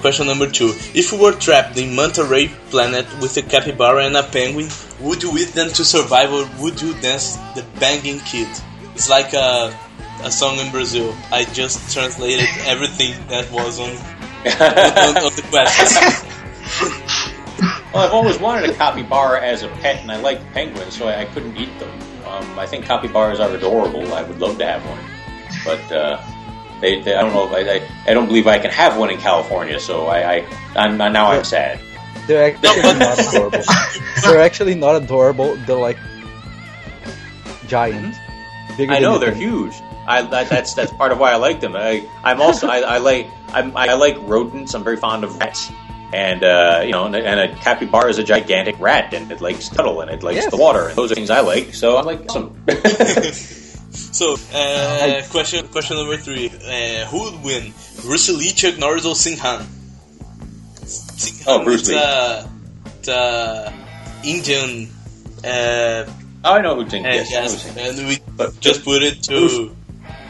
[0.01, 4.17] question number two: If you were trapped in Manta Ray Planet with a capybara and
[4.17, 8.49] a penguin, would you eat them to survive, or would you dance the Banging Kid?
[8.93, 9.77] It's like a
[10.23, 11.15] a song in Brazil.
[11.31, 16.34] I just translated everything that was on on, on the questions.
[17.95, 21.21] Well, I've always wanted a capybara as a pet, and I like penguins, so I,
[21.21, 21.89] I couldn't eat them.
[22.27, 24.13] Um, I think capybaras are adorable.
[24.13, 24.99] I would love to have one,
[25.63, 26.21] but uh,
[26.81, 27.45] they, they, I don't know.
[27.45, 30.45] If I, I, I don't believe I can have one in California, so I, I
[30.75, 31.79] I'm, now I'm sad.
[32.27, 33.63] They're actually not adorable.
[34.23, 35.55] They're actually not adorable.
[35.65, 35.97] They're like
[37.65, 38.13] giant.
[38.75, 39.73] Bigger I know they're huge.
[40.05, 41.77] I that, that's that's part of why I like them.
[41.77, 44.73] I, I'm also I, I like I'm, I like rodents.
[44.73, 45.71] I'm very fond of rats,
[46.13, 49.69] and uh, you know, and, and a capybara is a gigantic rat, and it likes
[49.69, 50.51] cuddle, and it likes Yes.
[50.51, 50.87] the water.
[50.87, 51.73] And those are things I like.
[51.73, 52.55] So I'm like some.
[53.95, 59.13] So, uh, question question number three: uh, Who would win, Bruce Lee, Chuck Norris, or
[59.15, 59.65] Singhan?
[60.83, 61.95] Singhan Oh, Bruce is Lee.
[61.97, 62.49] a-
[63.03, 63.73] the
[64.23, 64.89] Indian.
[65.43, 66.05] Uh,
[66.43, 68.59] oh, I know who Jing uh, yes, I know yes, who Jing- and we But
[68.59, 69.31] just put it to.
[69.31, 69.71] Bruce-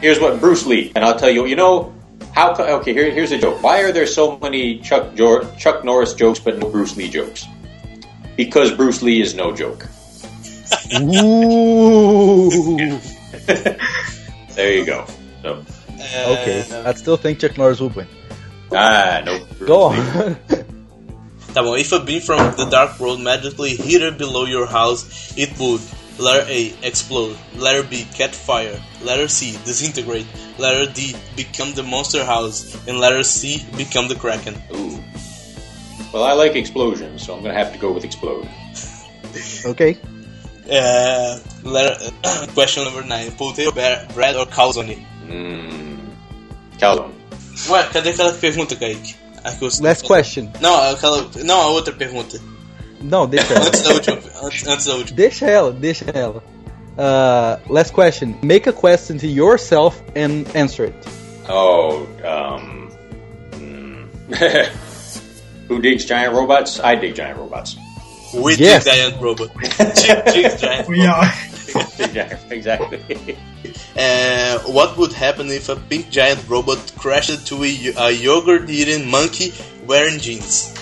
[0.00, 1.46] Here's what Bruce Lee, and I'll tell you.
[1.46, 1.92] You know
[2.36, 2.54] how?
[2.54, 3.60] co- Okay, here, here's a joke.
[3.62, 7.46] Why are there so many Chuck jo- Chuck Norris jokes but no Bruce Lee jokes?
[8.36, 9.88] Because Bruce Lee is no joke.
[11.00, 13.00] Ooh.
[14.56, 15.04] There you go.
[15.42, 15.60] So
[15.96, 18.06] Uh, okay, I still think Chuck Norris would win.
[18.72, 19.38] ah no.
[19.58, 19.98] Bruce Go Lee.
[19.98, 20.36] on.
[21.56, 25.48] Tá if a beam from the dark world magically hit it below your house, it
[25.58, 25.80] would
[26.18, 30.26] letter A explode, letter B catch fire, letter C disintegrate,
[30.58, 34.54] letter D become the monster house, and letter C become the kraken.
[34.74, 35.02] Ooh.
[36.12, 38.48] Well, I like explosions, so I'm gonna have to go with explode.
[39.66, 39.98] okay.
[40.70, 42.10] Uh, letter,
[42.54, 45.04] question number nine: potato bear, bread or calzone?
[45.26, 45.98] Mmm.
[46.78, 47.12] Calzone.
[47.68, 49.16] Ué, cadê aquela pergunta, Kaique?
[49.42, 50.50] A que Last question.
[50.60, 52.40] Não, aquela, não, a outra pergunta.
[53.00, 53.66] Não, deixa ela.
[53.66, 54.16] Antes da última.
[54.42, 55.16] Antes, antes da última.
[55.16, 56.42] Deixa ela, deixa ela.
[56.98, 58.34] Uh, last question.
[58.42, 60.94] Make a question to yourself and answer it.
[61.48, 62.88] Oh, um.
[63.52, 64.08] mm.
[65.68, 66.80] Who digs giant robots?
[66.80, 67.76] I dig giant robots.
[68.34, 68.84] We Yes.
[68.84, 69.50] the giant robot.
[69.94, 71.30] Jig, jig, giant We are.
[72.50, 73.36] exactly.
[73.96, 79.10] Uh, what would happen if a pink giant robot crashed into a, a yogurt eating
[79.10, 79.52] monkey
[79.86, 80.72] wearing jeans?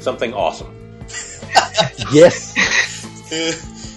[0.00, 0.73] Something awesome.
[2.12, 2.54] Yes.
[3.32, 3.52] Uh,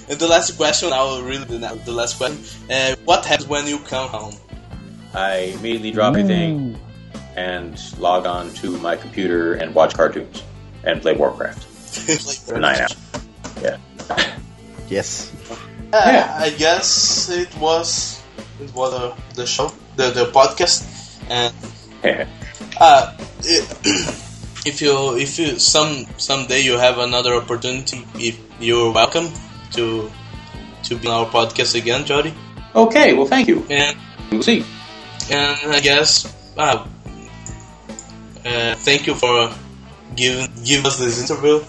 [0.09, 2.43] and the last question, now really the, the last question.
[2.69, 4.33] Uh, what happens when you come home?
[5.13, 6.77] I immediately drop everything
[7.35, 10.43] and log on to my computer and watch cartoons
[10.83, 11.63] and play Warcraft
[12.45, 12.95] for nine hours.
[13.61, 13.77] Yeah.
[14.89, 15.31] Yes.
[15.93, 18.21] Uh, I guess it was
[18.59, 20.83] it was uh, the show, the the podcast,
[21.29, 21.53] and
[22.79, 24.17] uh, it,
[24.65, 29.29] if you if you some someday you have another opportunity, if you're welcome
[29.73, 30.09] to
[30.83, 32.33] to be on our podcast again, Jody.
[32.75, 33.65] okay, well, thank you.
[33.69, 33.97] And
[34.31, 34.63] We'll see.
[35.31, 36.27] and I guess
[36.57, 36.85] uh,
[38.45, 39.51] uh, thank you for
[40.15, 41.63] giving give us this interview.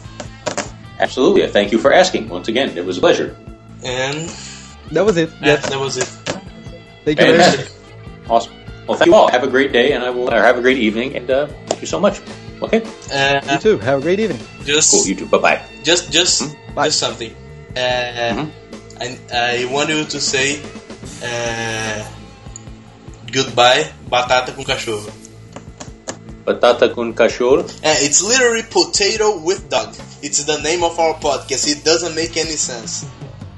[0.99, 1.47] Absolutely.
[1.47, 2.29] Thank you for asking.
[2.29, 3.37] Once again, it was a pleasure.
[3.85, 4.29] And
[4.91, 5.31] That was it.
[5.41, 5.69] Yes.
[5.71, 6.09] that was it.
[7.05, 7.71] Thank you very much.
[8.29, 8.53] Awesome.
[8.89, 9.29] Well, thank you all.
[9.31, 11.81] Have a great day, and I will or have a great evening, and uh, thank
[11.81, 12.19] you so much.
[12.63, 12.83] Okay.
[13.13, 13.79] Uh, You too.
[13.79, 14.41] Have a great evening.
[14.65, 15.07] just Cool.
[15.07, 15.27] You too.
[15.27, 15.61] Bye bye.
[15.85, 16.43] just just
[16.75, 16.87] Bye.
[16.89, 17.33] just something.
[17.77, 18.47] Uh,
[19.01, 20.59] I I want you to say
[21.23, 22.03] uh,
[23.31, 25.07] goodbye, batata com cachorro.
[26.45, 27.63] Batata con cachorro.
[27.63, 29.95] Uh, it's literally potato with dog.
[30.23, 31.69] It's the name of our podcast.
[31.71, 33.07] It doesn't make any sense.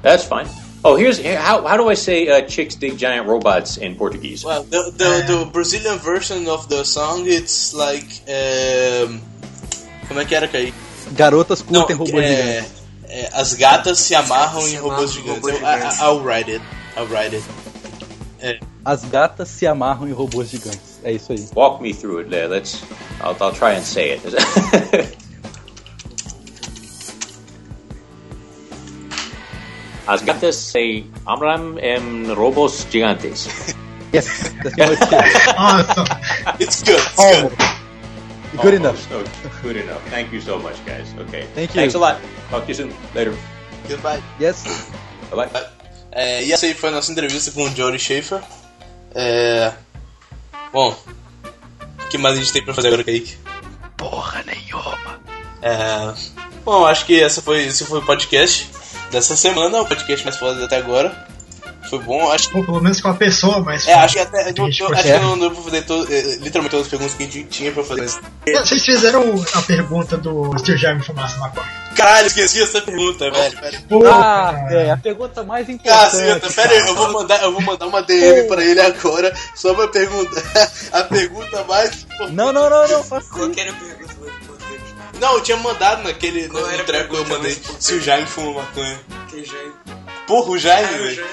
[0.03, 0.47] That's fine.
[0.83, 4.43] Oh, here's how how do I say uh, chicks dig giant robots in Portuguese?
[4.43, 8.05] Well, the, the, the Brazilian version of the song, it's like.
[8.27, 9.21] Um,
[10.07, 10.73] como é que era, Kaique?
[11.13, 12.71] Garotas Não, curtem robôs é, gigantes.
[13.09, 15.35] é, as gatas se amarram Se em robôs gigantes.
[15.43, 15.99] robôs Eu- I- gigantes.
[15.99, 16.61] I- I'll write it.
[16.97, 18.59] I'll write it.
[18.83, 20.99] As gatas se amarram em robôs gigantes.
[21.03, 21.47] É isso aí.
[21.55, 22.29] Walk me through it.
[22.31, 22.81] There, let's.
[23.23, 24.21] I'll, I'll try and say it.
[30.11, 33.47] As gatas se amarram em robos gigantes.
[34.13, 34.27] Yes,
[34.75, 35.47] that's is.
[35.57, 36.05] Awesome.
[36.59, 36.99] It's good.
[36.99, 37.55] It's Almost.
[37.55, 38.61] good.
[38.61, 39.11] Good enough.
[39.11, 39.31] Almost.
[39.45, 40.01] Oh, good enough.
[40.09, 41.07] Thank you so much, guys.
[41.17, 41.47] Okay.
[41.55, 41.79] Thank you.
[41.79, 42.19] Thanks a lot.
[42.49, 42.93] Talk to you soon.
[43.15, 43.33] Later.
[43.87, 44.21] Goodbye.
[44.37, 44.65] Yes.
[45.31, 45.65] Bye bye.
[46.11, 48.41] É, e essa aí foi a nossa entrevista com o Jory Schaefer.
[49.15, 49.71] É,
[50.73, 50.93] bom,
[52.03, 53.37] o que mais a gente tem pra fazer agora, Kaique?
[53.95, 55.21] Porra nenhuma.
[55.61, 56.13] É,
[56.65, 58.67] bom, acho que essa foi, esse foi o podcast
[59.11, 61.27] dessa semana, o podcast mais foda até agora.
[61.89, 62.57] Foi bom, acho que.
[62.57, 63.85] Ou pelo menos com a pessoa, mas.
[63.87, 64.45] É, acho que até.
[64.53, 67.23] não- Gente, não- acho que não deu pra fazer todo, literalmente todas as perguntas que
[67.23, 68.05] a gente tinha pra fazer.
[68.47, 71.67] Não, Vocês fizeram a pergunta do Steve Jaime Fumaça Maconha.
[71.95, 73.59] Caralho, esqueci essa pergunta, velho.
[73.59, 73.81] velho.
[73.89, 74.73] Pô, Ah, cara.
[74.73, 75.99] é, a pergunta mais importante.
[76.11, 79.73] Caceta, pera aí, eu vou mandar, eu vou mandar uma DM pra ele agora só
[79.73, 80.41] pra perguntar.
[80.93, 82.05] A pergunta mais.
[82.31, 83.51] Não, não, não, não, faça Qual isso.
[83.51, 84.10] que era a pergunta?
[85.21, 88.01] Não, eu tinha mandado naquele Qual no era a treco que eu mandei se o
[88.01, 88.99] Jaime fuma maconha.
[89.29, 89.53] Que já...
[90.27, 91.25] Porra, o Jaime, Ah, velho.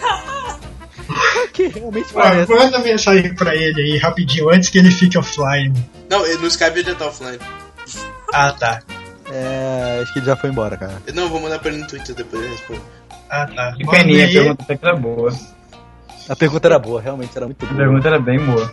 [1.52, 2.52] que realmente parece.
[2.52, 5.72] manda mensagem pra ele aí rapidinho, antes que ele fique offline.
[6.08, 7.38] Não, no Skype ele já tá offline.
[8.32, 8.80] Ah, tá.
[9.32, 11.00] É, acho que ele já foi embora, cara.
[11.06, 12.80] Eu não, eu vou mandar pra ele no Twitter depois ele responde.
[13.30, 13.72] Ah, tá.
[13.76, 15.32] Que peninha, a pergunta até que era boa.
[16.28, 17.78] A pergunta era boa, realmente era muito A boa.
[17.78, 18.70] pergunta era bem boa.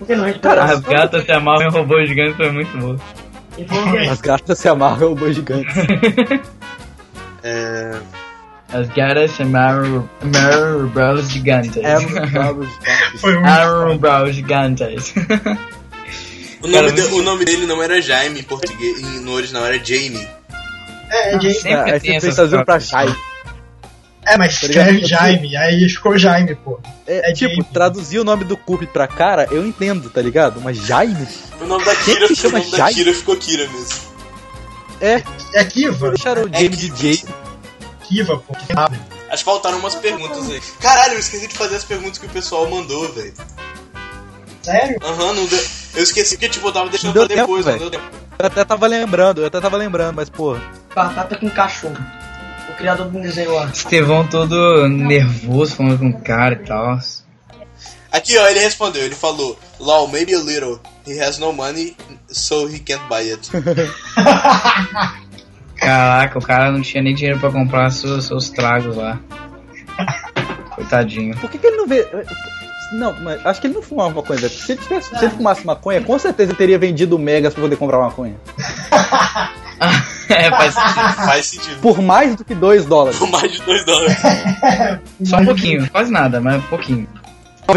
[0.00, 0.32] Por que não?
[0.40, 4.08] Cara, as gatas se amarram em robô gigante foi muito é.
[4.08, 5.74] As gatas se amarram em robôs gigantes.
[7.42, 7.98] É.
[8.72, 11.76] As gatas se amarram em robôs gigantes.
[11.84, 12.70] É, gigantes.
[13.24, 15.14] Amarram robôs gigantes.
[16.62, 20.26] O nome, de- o nome dele não era Jaime em português, no original era Jamie.
[21.10, 21.54] É, Jaime.
[21.54, 22.90] Sempre É, tem essas pra coisas.
[24.32, 26.78] É, mas Tá escreve Jaime, aí ficou Jaime, pô.
[27.06, 27.64] É, É tipo, Jamie.
[27.72, 30.60] traduzir o nome do Coop pra cara, eu entendo, tá ligado?
[30.60, 31.26] Mas Jaime?
[31.60, 32.94] O nome da Quem Kira, que o chama nome da Jaime?
[32.94, 33.98] Kira ficou Kira mesmo.
[35.00, 35.22] É,
[35.54, 36.10] É Kiva.
[36.10, 37.24] deixaram o É Jamie que- DJ.
[38.04, 38.54] Kiva, pô.
[39.30, 40.60] Acho que faltaram umas perguntas aí.
[40.80, 43.32] Caralho, eu esqueci de fazer as perguntas que o pessoal mandou, velho.
[44.62, 44.96] Sério?
[45.02, 45.64] Aham, não deu.
[45.94, 48.12] Eu esqueci porque, tipo, eu tava deixando Não pra deu depois, tempo, não deu tempo.
[48.38, 50.60] Eu até tava lembrando, eu até tava lembrando, mas porra.
[50.94, 51.96] Batata com cachorro.
[52.80, 53.66] Criador um desenho lá.
[53.66, 56.98] Estevão todo nervoso falando com o cara e tal.
[58.10, 60.80] Aqui, ó, ele respondeu, ele falou, LOL, maybe a little.
[61.06, 61.94] He has no money,
[62.28, 63.50] so he can't buy it.
[65.76, 69.20] Caraca, o cara não tinha nem dinheiro pra comprar seus, seus tragos lá.
[70.74, 71.36] Coitadinho.
[71.36, 72.08] Por que, que ele não vê.
[72.92, 74.52] Não, mas acho que ele não fumava maconha, velho.
[74.52, 77.76] Se ele, tivesse, se ele fumasse maconha, com certeza ele teria vendido Megas pra poder
[77.76, 78.36] comprar maconha.
[80.34, 81.14] é, faz sentido.
[81.14, 81.80] Faz sentido.
[81.80, 83.18] Por mais do que 2 dólares.
[83.18, 84.16] Por mais de 2 dólares.
[85.24, 87.08] Só um pouquinho, quase nada, mas um pouquinho.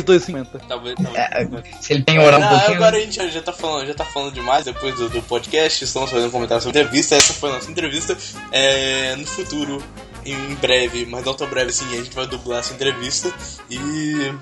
[0.01, 0.61] 2,50.
[0.67, 1.15] Talvez, talvez.
[1.15, 1.47] É,
[1.79, 2.75] se ele tem orar um Não, pouquinho.
[2.77, 5.83] agora a gente já, já tá falando, já tá falando demais depois do, do podcast,
[5.83, 8.17] estamos fazendo comentário sobre a entrevista, essa foi a nossa entrevista.
[8.51, 9.83] É, no futuro,
[10.25, 13.31] em, em breve, mas não tão breve assim, a gente vai dublar essa entrevista
[13.69, 14.33] e.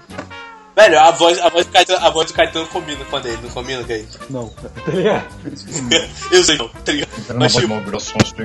[0.76, 3.40] Velho, a voz, a voz, do, Caetano, a voz do Caetano combina com a dele,
[3.44, 4.18] não combina, Kaique?
[4.30, 5.28] Não, tá ligado?
[6.32, 7.10] Eu sei não, tá ligado?
[7.30, 7.66] Uma Mas voz
[8.24, 8.44] tipo.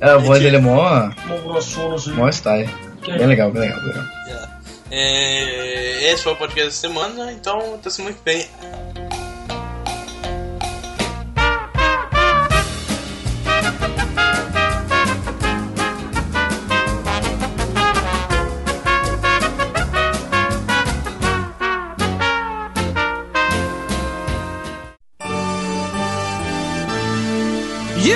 [0.00, 2.68] É, a voz dele é mó, Mó grossoso, mó style.
[3.06, 4.48] Bem legal, bem legal, bem legal.
[4.90, 8.46] é, esse foi o podcast da semana, então até semana que vem.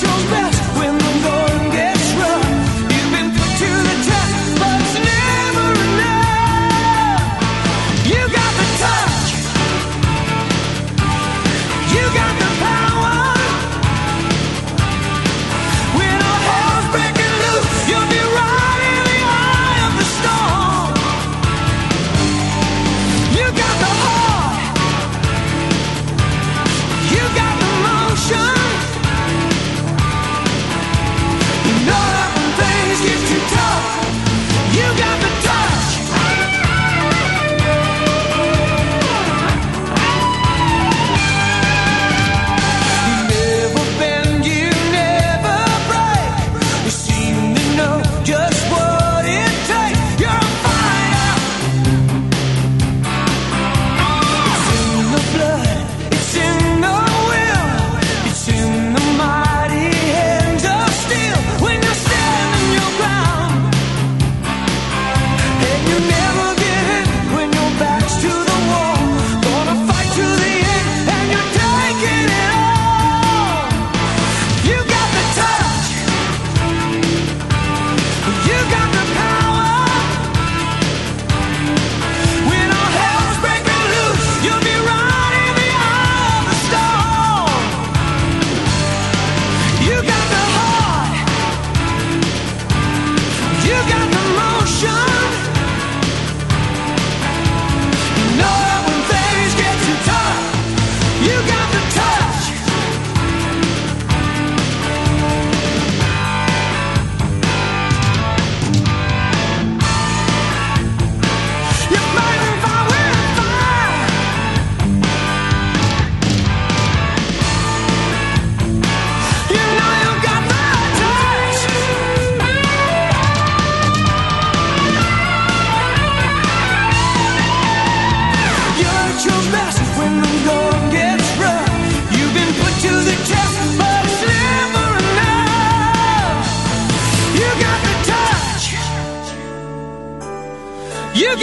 [0.00, 0.57] Your best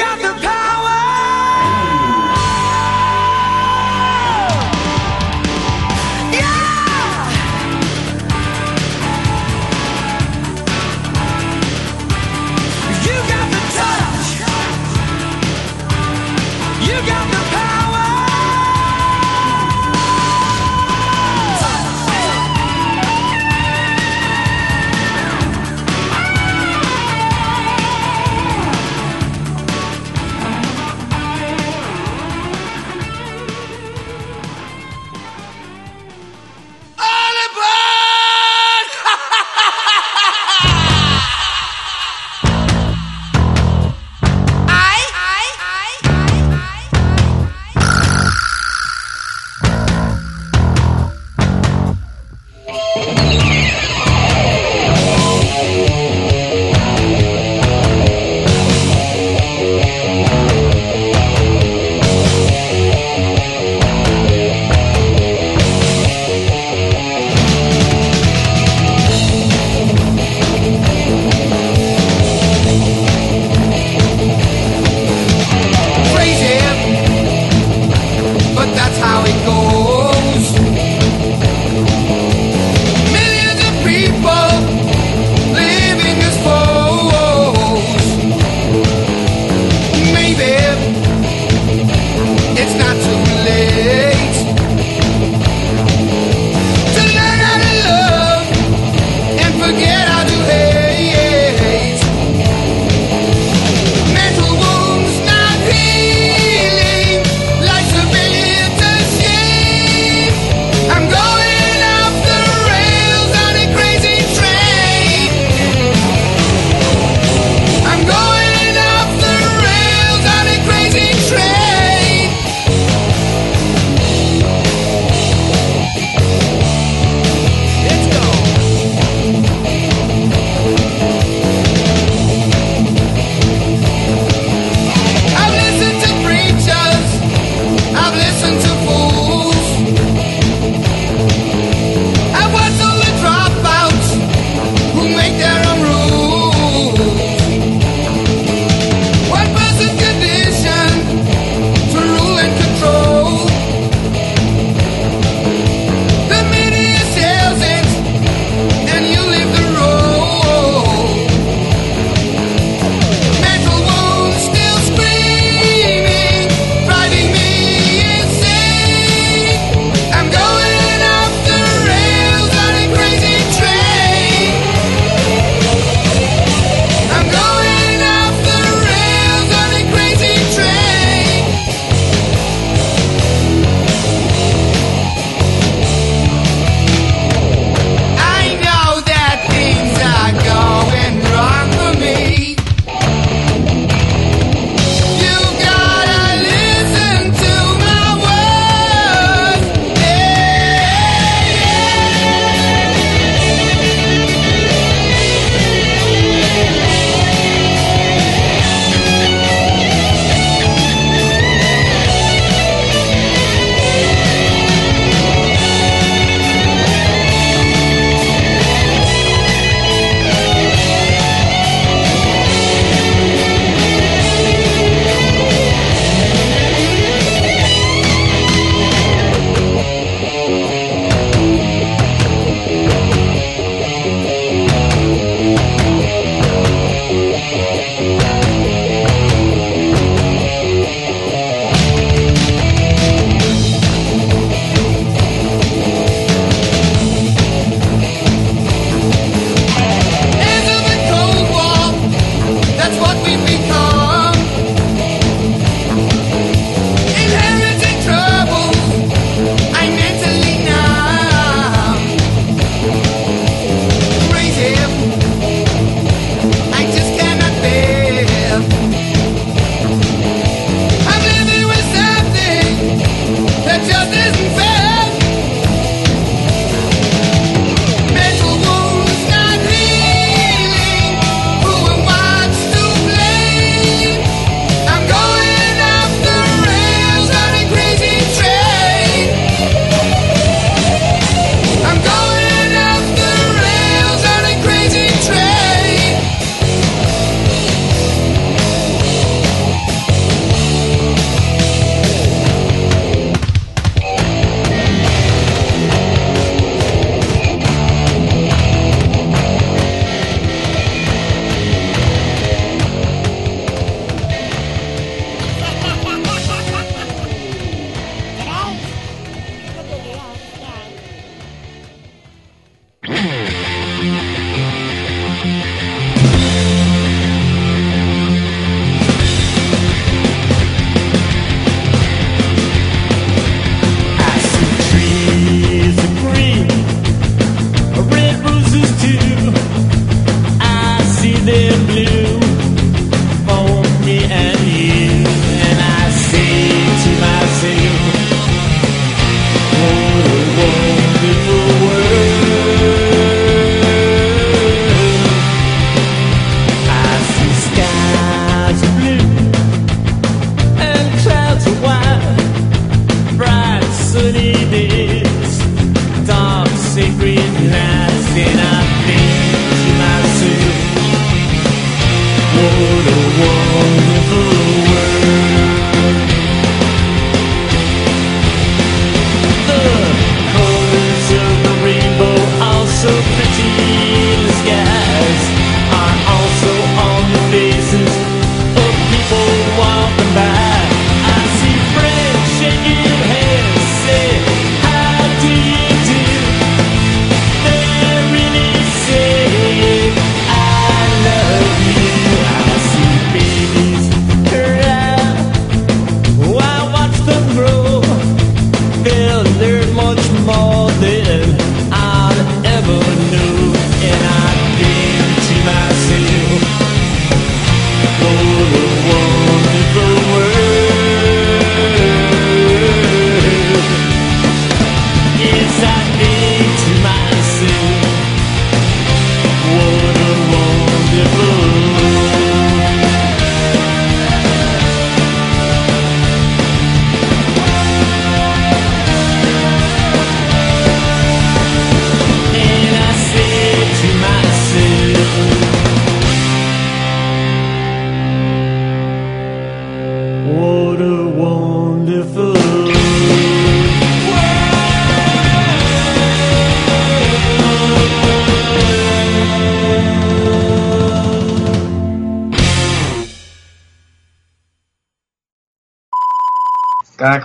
[0.06, 1.05] got the power.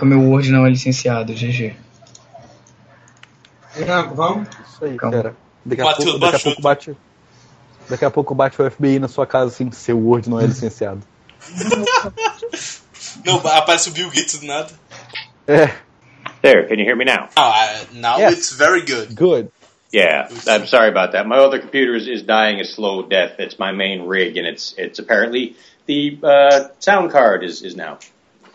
[0.01, 1.75] Caraca, meu Word não é licenciado, GG.
[3.87, 4.49] Não, vamos?
[4.67, 5.15] Isso aí, Calma.
[5.17, 5.35] cara.
[5.63, 6.97] Daqui a, Bateu, pouco, daqui a pouco bate.
[7.89, 11.01] Daqui a pouco bate o FBI na sua casa assim, seu Word não é licenciado.
[13.25, 14.69] Não, aparece o Bill Gates do nada.
[15.47, 15.67] É,
[16.41, 17.27] There, can you hear me now?
[17.37, 18.33] Uh, now Yes.
[18.33, 19.13] it's very good.
[19.15, 19.51] good.
[19.91, 21.27] Yeah, I'm sorry about that.
[21.27, 23.33] My other computer is, is dying a slow death.
[23.39, 25.55] It's my main rig, and it's it's apparently
[25.87, 27.99] the uh, sound card is, is now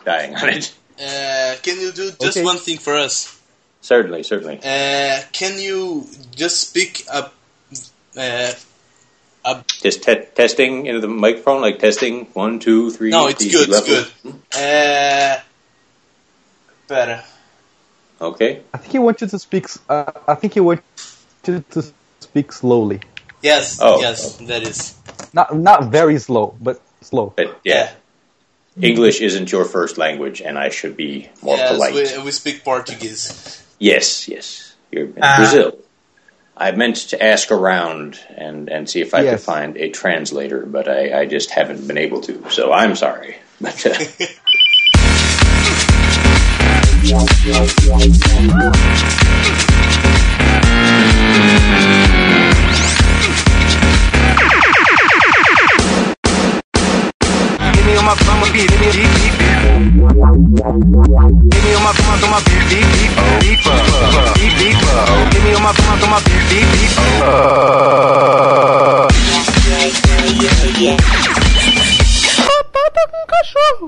[0.03, 0.73] dying on it.
[0.99, 2.43] Uh, can you do just Okay.
[2.43, 3.39] one thing for us?
[3.81, 4.57] Certainly, certainly.
[4.63, 7.33] Uh, can you just speak up?
[8.17, 8.53] Uh,
[9.81, 13.11] Just te- testing into the microphone, like testing one, two, three.
[13.11, 13.69] no, it's the good.
[13.69, 14.33] It's good.
[14.53, 15.39] Uh,
[16.87, 17.23] better.
[18.19, 18.61] Okay.
[18.73, 19.67] I think he wants you to speak.
[19.87, 20.83] Uh, I think he wants
[21.45, 21.83] you to
[22.19, 22.99] speak slowly,
[23.41, 23.79] Yes.
[23.81, 24.01] Oh.
[24.01, 24.95] Yes, that is.
[25.33, 27.31] not not very slow, but slow.
[27.37, 27.91] But yeah,
[28.81, 31.93] English isn't your first language, and I should be more yes, polite.
[31.93, 33.63] we, we speak Portuguese.
[33.79, 34.75] Yes, yes.
[34.91, 35.35] You're in Ah.
[35.37, 35.77] Brazil.
[36.55, 40.87] I meant to ask around and, and see if I could find a translator, but
[40.87, 42.49] I, I just haven't been able to.
[42.49, 43.37] So I'm sorry.
[43.59, 43.89] But uh,
[58.07, 58.67] uma fama, Give me
[61.75, 62.41] uma fama, toma
[65.29, 66.65] Give me uma fama, toma bibi,
[73.11, 73.85] com cachorro.